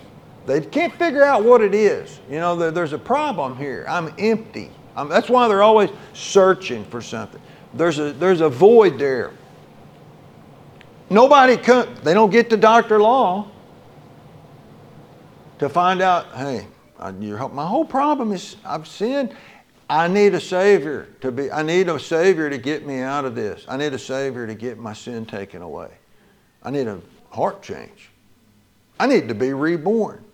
They 0.47 0.61
can't 0.61 0.95
figure 0.95 1.23
out 1.23 1.45
what 1.45 1.61
it 1.61 1.75
is. 1.75 2.21
You 2.31 2.39
know, 2.39 2.71
there's 2.71 2.95
a 2.95 2.99
problem 2.99 3.57
here. 3.57 3.85
I'm 3.89 4.15
empty. 4.19 4.71
I'm, 4.99 5.09
that's 5.09 5.29
why 5.29 5.47
they're 5.47 5.63
always 5.63 5.91
searching 6.13 6.85
for 6.85 7.01
something. 7.01 7.41
There's 7.73 8.01
a, 8.01 8.13
there's 8.13 8.41
a 8.41 8.49
void 8.49 8.99
there. 8.99 9.31
Nobody 11.09 11.57
can, 11.57 11.95
they 12.03 12.15
don't 12.15 12.31
get 12.31 12.51
to 12.51 12.57
Dr. 12.57 13.01
Law 13.01 13.49
to 15.61 15.69
find 15.69 16.03
out, 16.03 16.27
hey, 16.35 16.67
my 16.99 17.67
whole 17.67 17.85
problem 17.85 18.33
is 18.33 18.57
I've 18.65 18.89
sinned. 18.89 19.35
I 19.89 20.09
need 20.09 20.35
a 20.35 20.41
Savior 20.41 21.09
to 21.21 21.31
be, 21.31 21.51
I 21.51 21.63
need 21.63 21.89
a 21.89 21.99
Savior 21.99 22.51
to 22.51 22.59
get 22.59 22.85
me 22.85 23.01
out 23.01 23.25
of 23.25 23.37
this. 23.37 23.65
I 23.69 23.77
need 23.77 23.95
a 23.95 23.99
Savior 23.99 24.47
to 24.49 24.55
get 24.55 24.79
my 24.79 24.93
sin 24.93 25.25
taken 25.25 25.63
away. 25.63 25.91
I 26.63 26.71
need 26.71 26.89
a 26.89 27.01
heart 27.31 27.63
change. 27.63 28.11
I 28.99 29.07
need 29.07 29.29
to 29.29 29.35
be 29.35 29.53
reborn. 29.53 30.25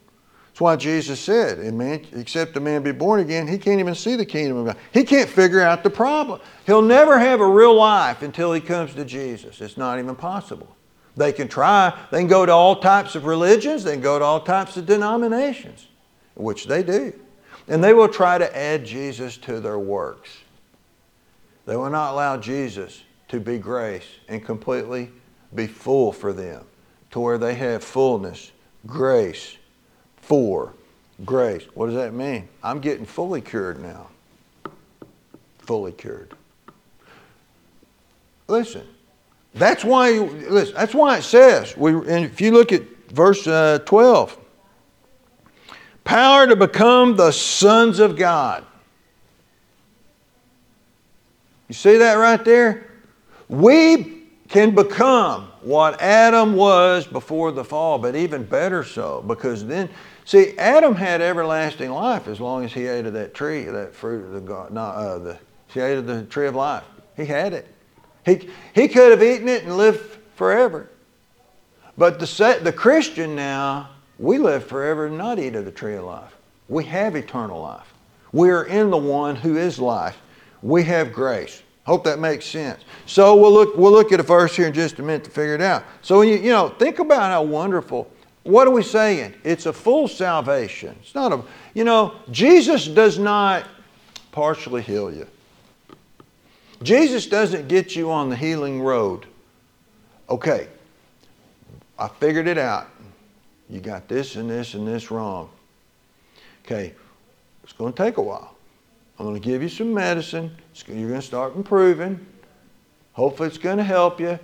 That's 0.54 0.60
why 0.60 0.76
Jesus 0.76 1.18
said, 1.18 1.58
man, 1.74 2.06
except 2.12 2.56
a 2.56 2.60
man 2.60 2.84
be 2.84 2.92
born 2.92 3.18
again, 3.18 3.48
he 3.48 3.58
can't 3.58 3.80
even 3.80 3.96
see 3.96 4.14
the 4.14 4.24
kingdom 4.24 4.58
of 4.58 4.66
God. 4.66 4.76
He 4.92 5.02
can't 5.02 5.28
figure 5.28 5.60
out 5.60 5.82
the 5.82 5.90
problem. 5.90 6.40
He'll 6.64 6.80
never 6.80 7.18
have 7.18 7.40
a 7.40 7.48
real 7.48 7.74
life 7.74 8.22
until 8.22 8.52
he 8.52 8.60
comes 8.60 8.94
to 8.94 9.04
Jesus. 9.04 9.60
It's 9.60 9.76
not 9.76 9.98
even 9.98 10.14
possible. 10.14 10.76
They 11.16 11.32
can 11.32 11.48
try, 11.48 11.98
they 12.12 12.20
can 12.20 12.28
go 12.28 12.46
to 12.46 12.52
all 12.52 12.76
types 12.76 13.16
of 13.16 13.24
religions, 13.24 13.82
they 13.82 13.94
can 13.94 14.00
go 14.00 14.20
to 14.20 14.24
all 14.24 14.42
types 14.42 14.76
of 14.76 14.86
denominations, 14.86 15.88
which 16.36 16.66
they 16.66 16.84
do. 16.84 17.12
And 17.66 17.82
they 17.82 17.92
will 17.92 18.06
try 18.06 18.38
to 18.38 18.56
add 18.56 18.86
Jesus 18.86 19.36
to 19.38 19.58
their 19.58 19.80
works. 19.80 20.38
They 21.66 21.74
will 21.74 21.90
not 21.90 22.12
allow 22.12 22.36
Jesus 22.36 23.02
to 23.26 23.40
be 23.40 23.58
grace 23.58 24.06
and 24.28 24.44
completely 24.44 25.10
be 25.52 25.66
full 25.66 26.12
for 26.12 26.32
them 26.32 26.64
to 27.10 27.18
where 27.18 27.38
they 27.38 27.54
have 27.54 27.82
fullness, 27.82 28.52
grace, 28.86 29.56
for 30.24 30.72
grace. 31.24 31.64
What 31.74 31.86
does 31.86 31.94
that 31.96 32.14
mean? 32.14 32.48
I'm 32.62 32.80
getting 32.80 33.04
fully 33.04 33.40
cured 33.40 33.80
now. 33.80 34.08
Fully 35.58 35.92
cured. 35.92 36.34
Listen, 38.48 38.86
that's 39.54 39.84
why. 39.84 40.10
Listen, 40.10 40.74
that's 40.74 40.94
why 40.94 41.18
it 41.18 41.22
says. 41.22 41.76
We, 41.76 41.92
and 41.92 42.24
if 42.24 42.40
you 42.40 42.52
look 42.52 42.72
at 42.72 42.82
verse 43.10 43.46
uh, 43.46 43.78
12, 43.86 44.36
power 46.04 46.46
to 46.46 46.56
become 46.56 47.16
the 47.16 47.30
sons 47.30 47.98
of 47.98 48.16
God. 48.16 48.64
You 51.68 51.74
see 51.74 51.96
that 51.96 52.14
right 52.14 52.44
there? 52.44 52.90
We 53.48 54.22
can 54.48 54.74
become 54.74 55.48
what 55.62 56.00
Adam 56.00 56.54
was 56.54 57.06
before 57.06 57.52
the 57.52 57.64
fall, 57.64 57.98
but 57.98 58.14
even 58.14 58.44
better 58.44 58.84
so, 58.84 59.24
because 59.26 59.64
then 59.64 59.88
See, 60.24 60.56
Adam 60.58 60.94
had 60.94 61.20
everlasting 61.20 61.90
life 61.90 62.28
as 62.28 62.40
long 62.40 62.64
as 62.64 62.72
he 62.72 62.86
ate 62.86 63.04
of 63.06 63.12
that 63.12 63.34
tree, 63.34 63.64
that 63.64 63.94
fruit 63.94 64.24
of 64.24 64.32
the 64.32 64.40
God. 64.40 64.70
Not, 64.70 64.94
uh, 64.96 65.18
the, 65.18 65.38
he 65.68 65.80
ate 65.80 65.98
of 65.98 66.06
the 66.06 66.24
tree 66.24 66.46
of 66.46 66.54
life. 66.54 66.84
He 67.16 67.26
had 67.26 67.52
it. 67.52 67.66
He, 68.24 68.48
he 68.74 68.88
could 68.88 69.10
have 69.10 69.22
eaten 69.22 69.48
it 69.48 69.64
and 69.64 69.76
lived 69.76 70.18
forever. 70.34 70.88
But 71.98 72.18
the, 72.18 72.60
the 72.62 72.72
Christian 72.72 73.36
now, 73.36 73.90
we 74.18 74.38
live 74.38 74.66
forever 74.66 75.06
and 75.06 75.18
not 75.18 75.38
eat 75.38 75.54
of 75.54 75.64
the 75.64 75.70
tree 75.70 75.96
of 75.96 76.04
life. 76.04 76.34
We 76.68 76.84
have 76.84 77.14
eternal 77.16 77.60
life. 77.60 77.92
We 78.32 78.50
are 78.50 78.64
in 78.64 78.90
the 78.90 78.96
one 78.96 79.36
who 79.36 79.56
is 79.56 79.78
life. 79.78 80.18
We 80.62 80.82
have 80.84 81.12
grace. 81.12 81.62
Hope 81.84 82.02
that 82.04 82.18
makes 82.18 82.46
sense. 82.46 82.82
So 83.04 83.36
we'll 83.36 83.52
look, 83.52 83.76
we'll 83.76 83.92
look 83.92 84.10
at 84.10 84.18
a 84.18 84.24
verse 84.24 84.56
here 84.56 84.66
in 84.66 84.72
just 84.72 84.98
a 84.98 85.02
minute 85.02 85.24
to 85.24 85.30
figure 85.30 85.54
it 85.54 85.60
out. 85.60 85.84
So 86.00 86.22
you, 86.22 86.36
you 86.36 86.50
know, 86.50 86.70
think 86.70 86.98
about 86.98 87.30
how 87.30 87.42
wonderful 87.42 88.10
what 88.44 88.68
are 88.68 88.70
we 88.70 88.82
saying? 88.82 89.34
It's 89.42 89.66
a 89.66 89.72
full 89.72 90.06
salvation. 90.06 90.94
It's 91.00 91.14
not 91.14 91.32
a, 91.32 91.42
you 91.72 91.84
know, 91.84 92.14
Jesus 92.30 92.86
does 92.86 93.18
not 93.18 93.66
partially 94.32 94.82
heal 94.82 95.12
you. 95.12 95.26
Jesus 96.82 97.26
doesn't 97.26 97.68
get 97.68 97.96
you 97.96 98.10
on 98.10 98.28
the 98.28 98.36
healing 98.36 98.82
road. 98.82 99.26
Okay, 100.28 100.68
I 101.98 102.08
figured 102.08 102.46
it 102.46 102.58
out. 102.58 102.88
You 103.70 103.80
got 103.80 104.08
this 104.08 104.36
and 104.36 104.48
this 104.48 104.74
and 104.74 104.86
this 104.86 105.10
wrong. 105.10 105.48
Okay, 106.64 106.92
it's 107.62 107.72
going 107.72 107.92
to 107.92 108.02
take 108.02 108.18
a 108.18 108.22
while. 108.22 108.54
I'm 109.18 109.24
going 109.24 109.40
to 109.40 109.48
give 109.48 109.62
you 109.62 109.68
some 109.68 109.94
medicine. 109.94 110.54
You're 110.86 111.08
going 111.08 111.20
to 111.20 111.26
start 111.26 111.56
improving. 111.56 112.24
Hopefully, 113.12 113.48
it's 113.48 113.58
going 113.58 113.78
to 113.78 113.84
help 113.84 114.20
you. 114.20 114.38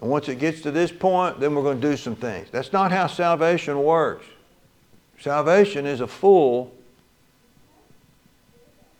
And 0.00 0.10
once 0.10 0.28
it 0.28 0.36
gets 0.36 0.60
to 0.62 0.70
this 0.70 0.92
point, 0.92 1.40
then 1.40 1.54
we're 1.54 1.62
going 1.62 1.80
to 1.80 1.90
do 1.90 1.96
some 1.96 2.16
things. 2.16 2.48
That's 2.50 2.72
not 2.72 2.92
how 2.92 3.06
salvation 3.06 3.82
works. 3.82 4.26
Salvation 5.18 5.86
is 5.86 6.00
a 6.00 6.06
full, 6.06 6.72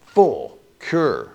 full 0.07 0.59
cure 0.81 1.33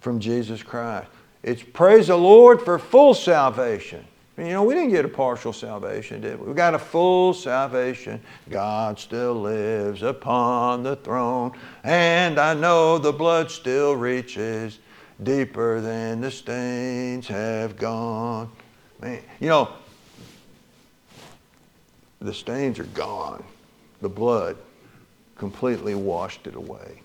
from 0.00 0.18
Jesus 0.18 0.62
Christ. 0.62 1.08
It's 1.42 1.62
praise 1.62 2.08
the 2.08 2.16
Lord 2.16 2.62
for 2.62 2.78
full 2.78 3.14
salvation. 3.14 4.04
You 4.36 4.48
know, 4.48 4.62
we 4.62 4.72
didn't 4.72 4.90
get 4.90 5.04
a 5.04 5.08
partial 5.08 5.52
salvation, 5.52 6.22
did 6.22 6.40
we? 6.40 6.48
We 6.48 6.54
got 6.54 6.72
a 6.72 6.78
full 6.78 7.34
salvation. 7.34 8.22
God 8.48 8.98
still 8.98 9.34
lives 9.34 10.02
upon 10.02 10.82
the 10.82 10.96
throne, 10.96 11.52
and 11.84 12.38
I 12.38 12.54
know 12.54 12.96
the 12.96 13.12
blood 13.12 13.50
still 13.50 13.94
reaches 13.94 14.78
deeper 15.22 15.82
than 15.82 16.22
the 16.22 16.30
stains 16.30 17.28
have 17.28 17.76
gone. 17.76 18.50
Man, 19.00 19.20
you 19.40 19.48
know, 19.48 19.70
the 22.20 22.34
stains 22.34 22.78
are 22.78 22.84
gone. 22.84 23.42
The 24.02 24.08
blood 24.08 24.56
completely 25.36 25.94
washed 25.94 26.46
it 26.46 26.54
away. 26.54 27.02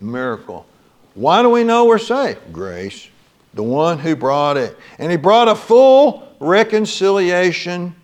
Miracle. 0.00 0.66
Why 1.14 1.42
do 1.42 1.50
we 1.50 1.62
know 1.62 1.84
we're 1.84 1.98
saved? 1.98 2.52
Grace. 2.52 3.08
The 3.54 3.62
one 3.62 3.98
who 3.98 4.16
brought 4.16 4.56
it. 4.56 4.76
And 4.98 5.10
he 5.10 5.16
brought 5.16 5.48
a 5.48 5.54
full 5.54 6.28
reconciliation 6.40 7.94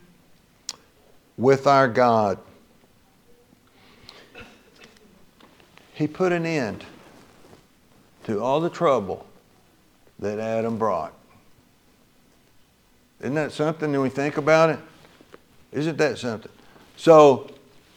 with 1.37 1.67
our 1.67 1.89
God. 1.89 2.39
He 5.95 6.07
put 6.07 6.33
an 6.33 6.45
end 6.45 6.85
to 8.25 8.41
all 8.41 8.61
the 8.61 8.71
trouble 8.71 9.27
that 10.19 10.39
Adam 10.39 10.79
brought. 10.79 11.13
Isn't 13.20 13.35
that 13.35 13.52
something 13.52 13.90
when 13.90 14.02
we 14.02 14.09
think 14.09 14.37
about 14.37 14.70
it? 14.70 14.79
Isn't 15.72 15.96
that 15.98 16.18
something? 16.18 16.52
So 16.96 17.50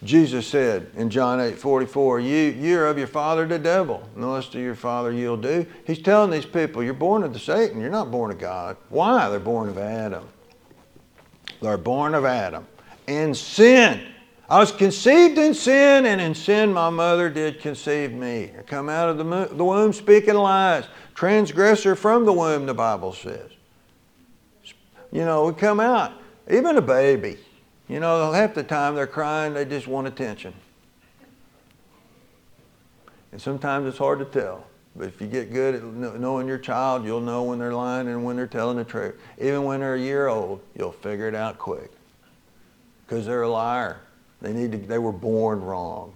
Jesus 0.04 0.48
said 0.48 0.92
in 0.96 1.10
John 1.10 1.42
8 1.42 1.58
44, 1.58 2.22
you, 2.22 2.36
You're 2.52 2.88
of 2.88 2.98
your 2.98 3.08
father 3.08 3.46
the 3.46 3.60
devil. 3.60 4.08
No 4.16 4.32
less 4.32 4.48
to 4.50 4.60
your 4.60 4.76
father 4.76 5.12
you'll 5.12 5.38
do. 5.38 5.66
He's 5.86 6.02
telling 6.02 6.32
these 6.32 6.46
people, 6.46 6.84
You're 6.84 6.94
born 6.94 7.24
of 7.24 7.34
the 7.34 7.40
Satan. 7.40 7.82
You're 7.82 7.90
not 7.90 8.12
born 8.12 8.32
of 8.32 8.40
God. 8.40 8.78
Why? 8.90 9.30
They're 9.30 9.40
born 9.40 9.68
of 9.68 9.78
Adam. 9.78 10.28
They're 11.62 11.78
born 11.78 12.16
of 12.16 12.24
Adam. 12.24 12.66
And 13.08 13.36
sin. 13.36 14.06
I 14.50 14.60
was 14.60 14.72
conceived 14.72 15.38
in 15.38 15.54
sin, 15.54 16.08
and 16.08 16.20
in 16.20 16.34
sin 16.34 16.74
my 16.74 16.90
mother 16.90 17.30
did 17.30 17.60
conceive 17.60 18.14
me. 18.14 18.52
I 18.58 18.64
come 18.64 18.90
out 18.90 19.10
of 19.10 19.18
the, 19.18 19.50
the 19.52 19.64
womb 19.64 19.94
speaking 19.94 20.34
lies. 20.34 20.86
Transgressor 21.14 21.96
from 21.96 22.26
the 22.26 22.34
womb, 22.34 22.66
the 22.66 22.74
Bible 22.74 23.14
says. 23.14 23.52
You 25.12 25.26
know, 25.26 25.46
we 25.46 25.54
come 25.54 25.80
out, 25.80 26.14
even 26.50 26.78
a 26.78 26.82
baby 26.82 27.38
you 27.90 28.00
know, 28.00 28.32
half 28.32 28.54
the 28.54 28.64
time 28.64 28.96
they're 28.96 29.08
crying, 29.08 29.54
they 29.54 29.66
just 29.66 29.88
want 29.88 30.08
attention. 30.08 30.54
And 33.32 33.42
sometimes 33.42 33.88
it's 33.88 33.98
hard 33.98 34.20
to 34.20 34.26
tell. 34.26 34.66
But 34.96 35.08
if 35.08 35.20
you 35.20 35.28
get 35.28 35.52
good 35.52 35.76
at 35.76 35.84
knowing 35.84 36.48
your 36.48 36.58
child, 36.60 37.04
you'll 37.04 37.22
know 37.22 37.44
when 37.44 37.58
they're 37.58 37.74
lying 37.74 38.08
and 38.08 38.24
when 38.24 38.36
they're 38.36 38.48
telling 38.48 38.78
the 38.78 38.84
truth. 38.84 39.20
Even 39.40 39.64
when 39.64 39.80
they're 39.80 39.96
a 39.96 40.00
year 40.00 40.28
old, 40.28 40.62
you'll 40.78 40.92
figure 40.92 41.28
it 41.28 41.36
out 41.36 41.58
quick. 41.58 41.92
Because 43.06 43.26
they're 43.26 43.42
a 43.42 43.50
liar. 43.50 44.02
They, 44.42 44.54
need 44.54 44.72
to, 44.72 44.78
they 44.78 45.00
were 45.00 45.12
born 45.12 45.62
wrong. 45.62 46.14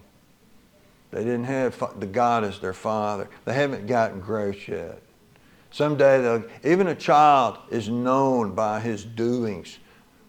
They 1.10 1.24
didn't 1.24 1.44
have 1.44 1.98
the 1.98 2.06
God 2.06 2.44
as 2.44 2.60
their 2.60 2.72
father. 2.72 3.28
They 3.44 3.54
haven't 3.54 3.86
gotten 3.86 4.20
grace 4.20 4.68
yet. 4.68 5.00
Someday, 5.74 6.40
even 6.62 6.86
a 6.86 6.94
child 6.94 7.58
is 7.68 7.88
known 7.88 8.54
by 8.54 8.78
his 8.78 9.04
doings 9.04 9.80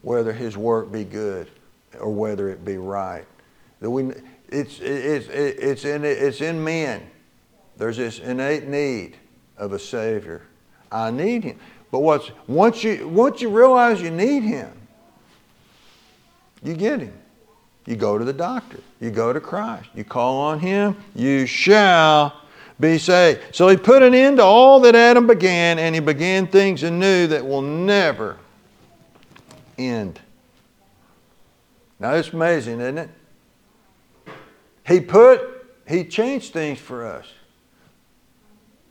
whether 0.02 0.34
his 0.34 0.58
work 0.58 0.92
be 0.92 1.04
good 1.04 1.52
or 2.00 2.12
whether 2.12 2.50
it 2.50 2.66
be 2.66 2.78
right. 2.78 3.26
That 3.80 3.92
we, 3.92 4.06
it's, 4.50 4.80
it's, 4.80 5.28
it's, 5.30 5.86
in, 5.86 6.04
it's 6.04 6.42
in 6.42 6.64
men. 6.64 7.08
There's 7.78 7.98
this 7.98 8.18
innate 8.18 8.68
need 8.68 9.18
of 9.56 9.74
a 9.74 9.78
Savior. 9.78 10.42
I 10.92 11.12
need 11.12 11.44
Him. 11.44 11.60
But 11.92 12.00
what's, 12.00 12.32
once, 12.48 12.84
you, 12.84 13.08
once 13.08 13.40
you 13.40 13.50
realize 13.50 14.02
you 14.02 14.10
need 14.10 14.42
Him, 14.42 14.72
you 16.64 16.74
get 16.74 17.02
Him. 17.02 17.14
You 17.86 17.96
go 17.96 18.18
to 18.18 18.26
the 18.26 18.34
doctor. 18.34 18.80
You 19.00 19.12
go 19.12 19.32
to 19.32 19.40
Christ. 19.40 19.90
You 19.94 20.06
call 20.06 20.38
on 20.38 20.58
Him. 20.60 20.98
You 21.14 21.46
shall 21.46 22.34
be 22.80 22.98
saved. 22.98 23.56
So 23.56 23.68
He 23.68 23.78
put 23.78 24.04
an 24.04 24.14
end 24.14 24.38
to 24.38 24.44
all 24.44 24.80
that 24.82 24.96
Adam 24.96 25.28
began, 25.28 25.80
and 25.80 25.96
He 25.96 26.02
began 26.02 26.48
things 26.48 26.84
anew 26.84 27.28
that 27.28 27.46
will 27.46 27.62
never 27.62 28.38
end. 29.78 30.20
Now 32.00 32.14
it's 32.14 32.30
amazing, 32.30 32.82
isn't 32.82 32.98
it? 32.98 33.10
He 34.86 35.00
put, 35.00 35.42
he 35.88 36.04
changed 36.04 36.54
things 36.54 36.80
for 36.80 37.06
us. 37.06 37.26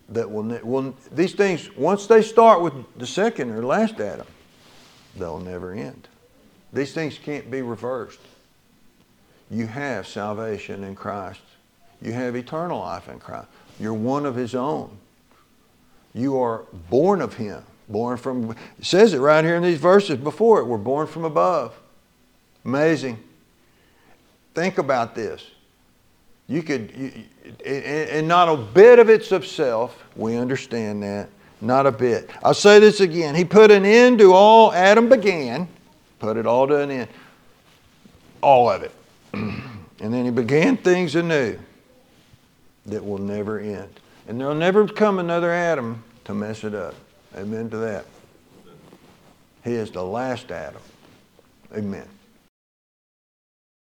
That 0.08 0.30
will, 0.30 0.58
will 0.62 0.94
these 1.12 1.32
things 1.32 1.74
once 1.76 2.06
they 2.06 2.20
start 2.20 2.60
with 2.60 2.74
the 2.98 3.06
second 3.06 3.50
or 3.50 3.64
last 3.64 4.00
Adam, 4.00 4.26
they'll 5.16 5.38
never 5.38 5.72
end. 5.72 6.08
These 6.72 6.92
things 6.92 7.18
can't 7.18 7.50
be 7.50 7.62
reversed. 7.62 8.20
You 9.50 9.66
have 9.66 10.06
salvation 10.06 10.84
in 10.84 10.94
Christ. 10.94 11.40
You 12.02 12.12
have 12.12 12.36
eternal 12.36 12.80
life 12.80 13.08
in 13.08 13.18
Christ. 13.18 13.48
You're 13.78 13.94
one 13.94 14.26
of 14.26 14.34
His 14.34 14.54
own. 14.54 14.96
You 16.14 16.40
are 16.40 16.64
born 16.90 17.20
of 17.20 17.34
Him. 17.34 17.62
Born 17.88 18.16
from, 18.16 18.52
it 18.52 18.84
says 18.84 19.12
it 19.12 19.18
right 19.18 19.44
here 19.44 19.56
in 19.56 19.62
these 19.62 19.78
verses 19.78 20.16
before 20.16 20.60
it, 20.60 20.64
we're 20.64 20.78
born 20.78 21.06
from 21.06 21.24
above. 21.24 21.74
Amazing. 22.64 23.22
Think 24.54 24.78
about 24.78 25.14
this. 25.14 25.44
You 26.46 26.62
could, 26.62 26.92
you, 26.96 27.12
and 27.64 28.26
not 28.28 28.48
a 28.48 28.56
bit 28.56 28.98
of 28.98 29.10
it's 29.10 29.32
of 29.32 29.46
self. 29.46 30.02
We 30.16 30.37
understand 30.37 31.02
that. 31.02 31.28
Not 31.60 31.87
a 31.87 31.92
bit. 31.92 32.30
I'll 32.42 32.54
say 32.54 32.78
this 32.78 33.00
again. 33.00 33.34
He 33.34 33.44
put 33.44 33.70
an 33.70 33.84
end 33.84 34.18
to 34.18 34.32
all 34.32 34.72
Adam 34.72 35.08
began, 35.08 35.68
put 36.18 36.37
it 36.37 36.46
all 36.46 36.66
to 36.68 36.80
an 36.80 36.90
end. 36.90 37.08
All 38.42 38.70
of 38.70 38.82
it. 38.82 38.92
and 39.32 39.62
then 39.98 40.24
he 40.24 40.30
began 40.30 40.76
things 40.76 41.14
anew 41.14 41.58
that 42.86 43.04
will 43.04 43.18
never 43.18 43.58
end. 43.58 44.00
And 44.28 44.40
there'll 44.40 44.54
never 44.54 44.86
come 44.88 45.18
another 45.18 45.52
Adam 45.52 46.02
to 46.24 46.34
mess 46.34 46.64
it 46.64 46.74
up. 46.74 46.94
Amen 47.36 47.70
to 47.70 47.76
that. 47.78 48.06
He 49.64 49.72
is 49.72 49.90
the 49.90 50.04
last 50.04 50.50
Adam. 50.50 50.82
Amen. 51.74 52.06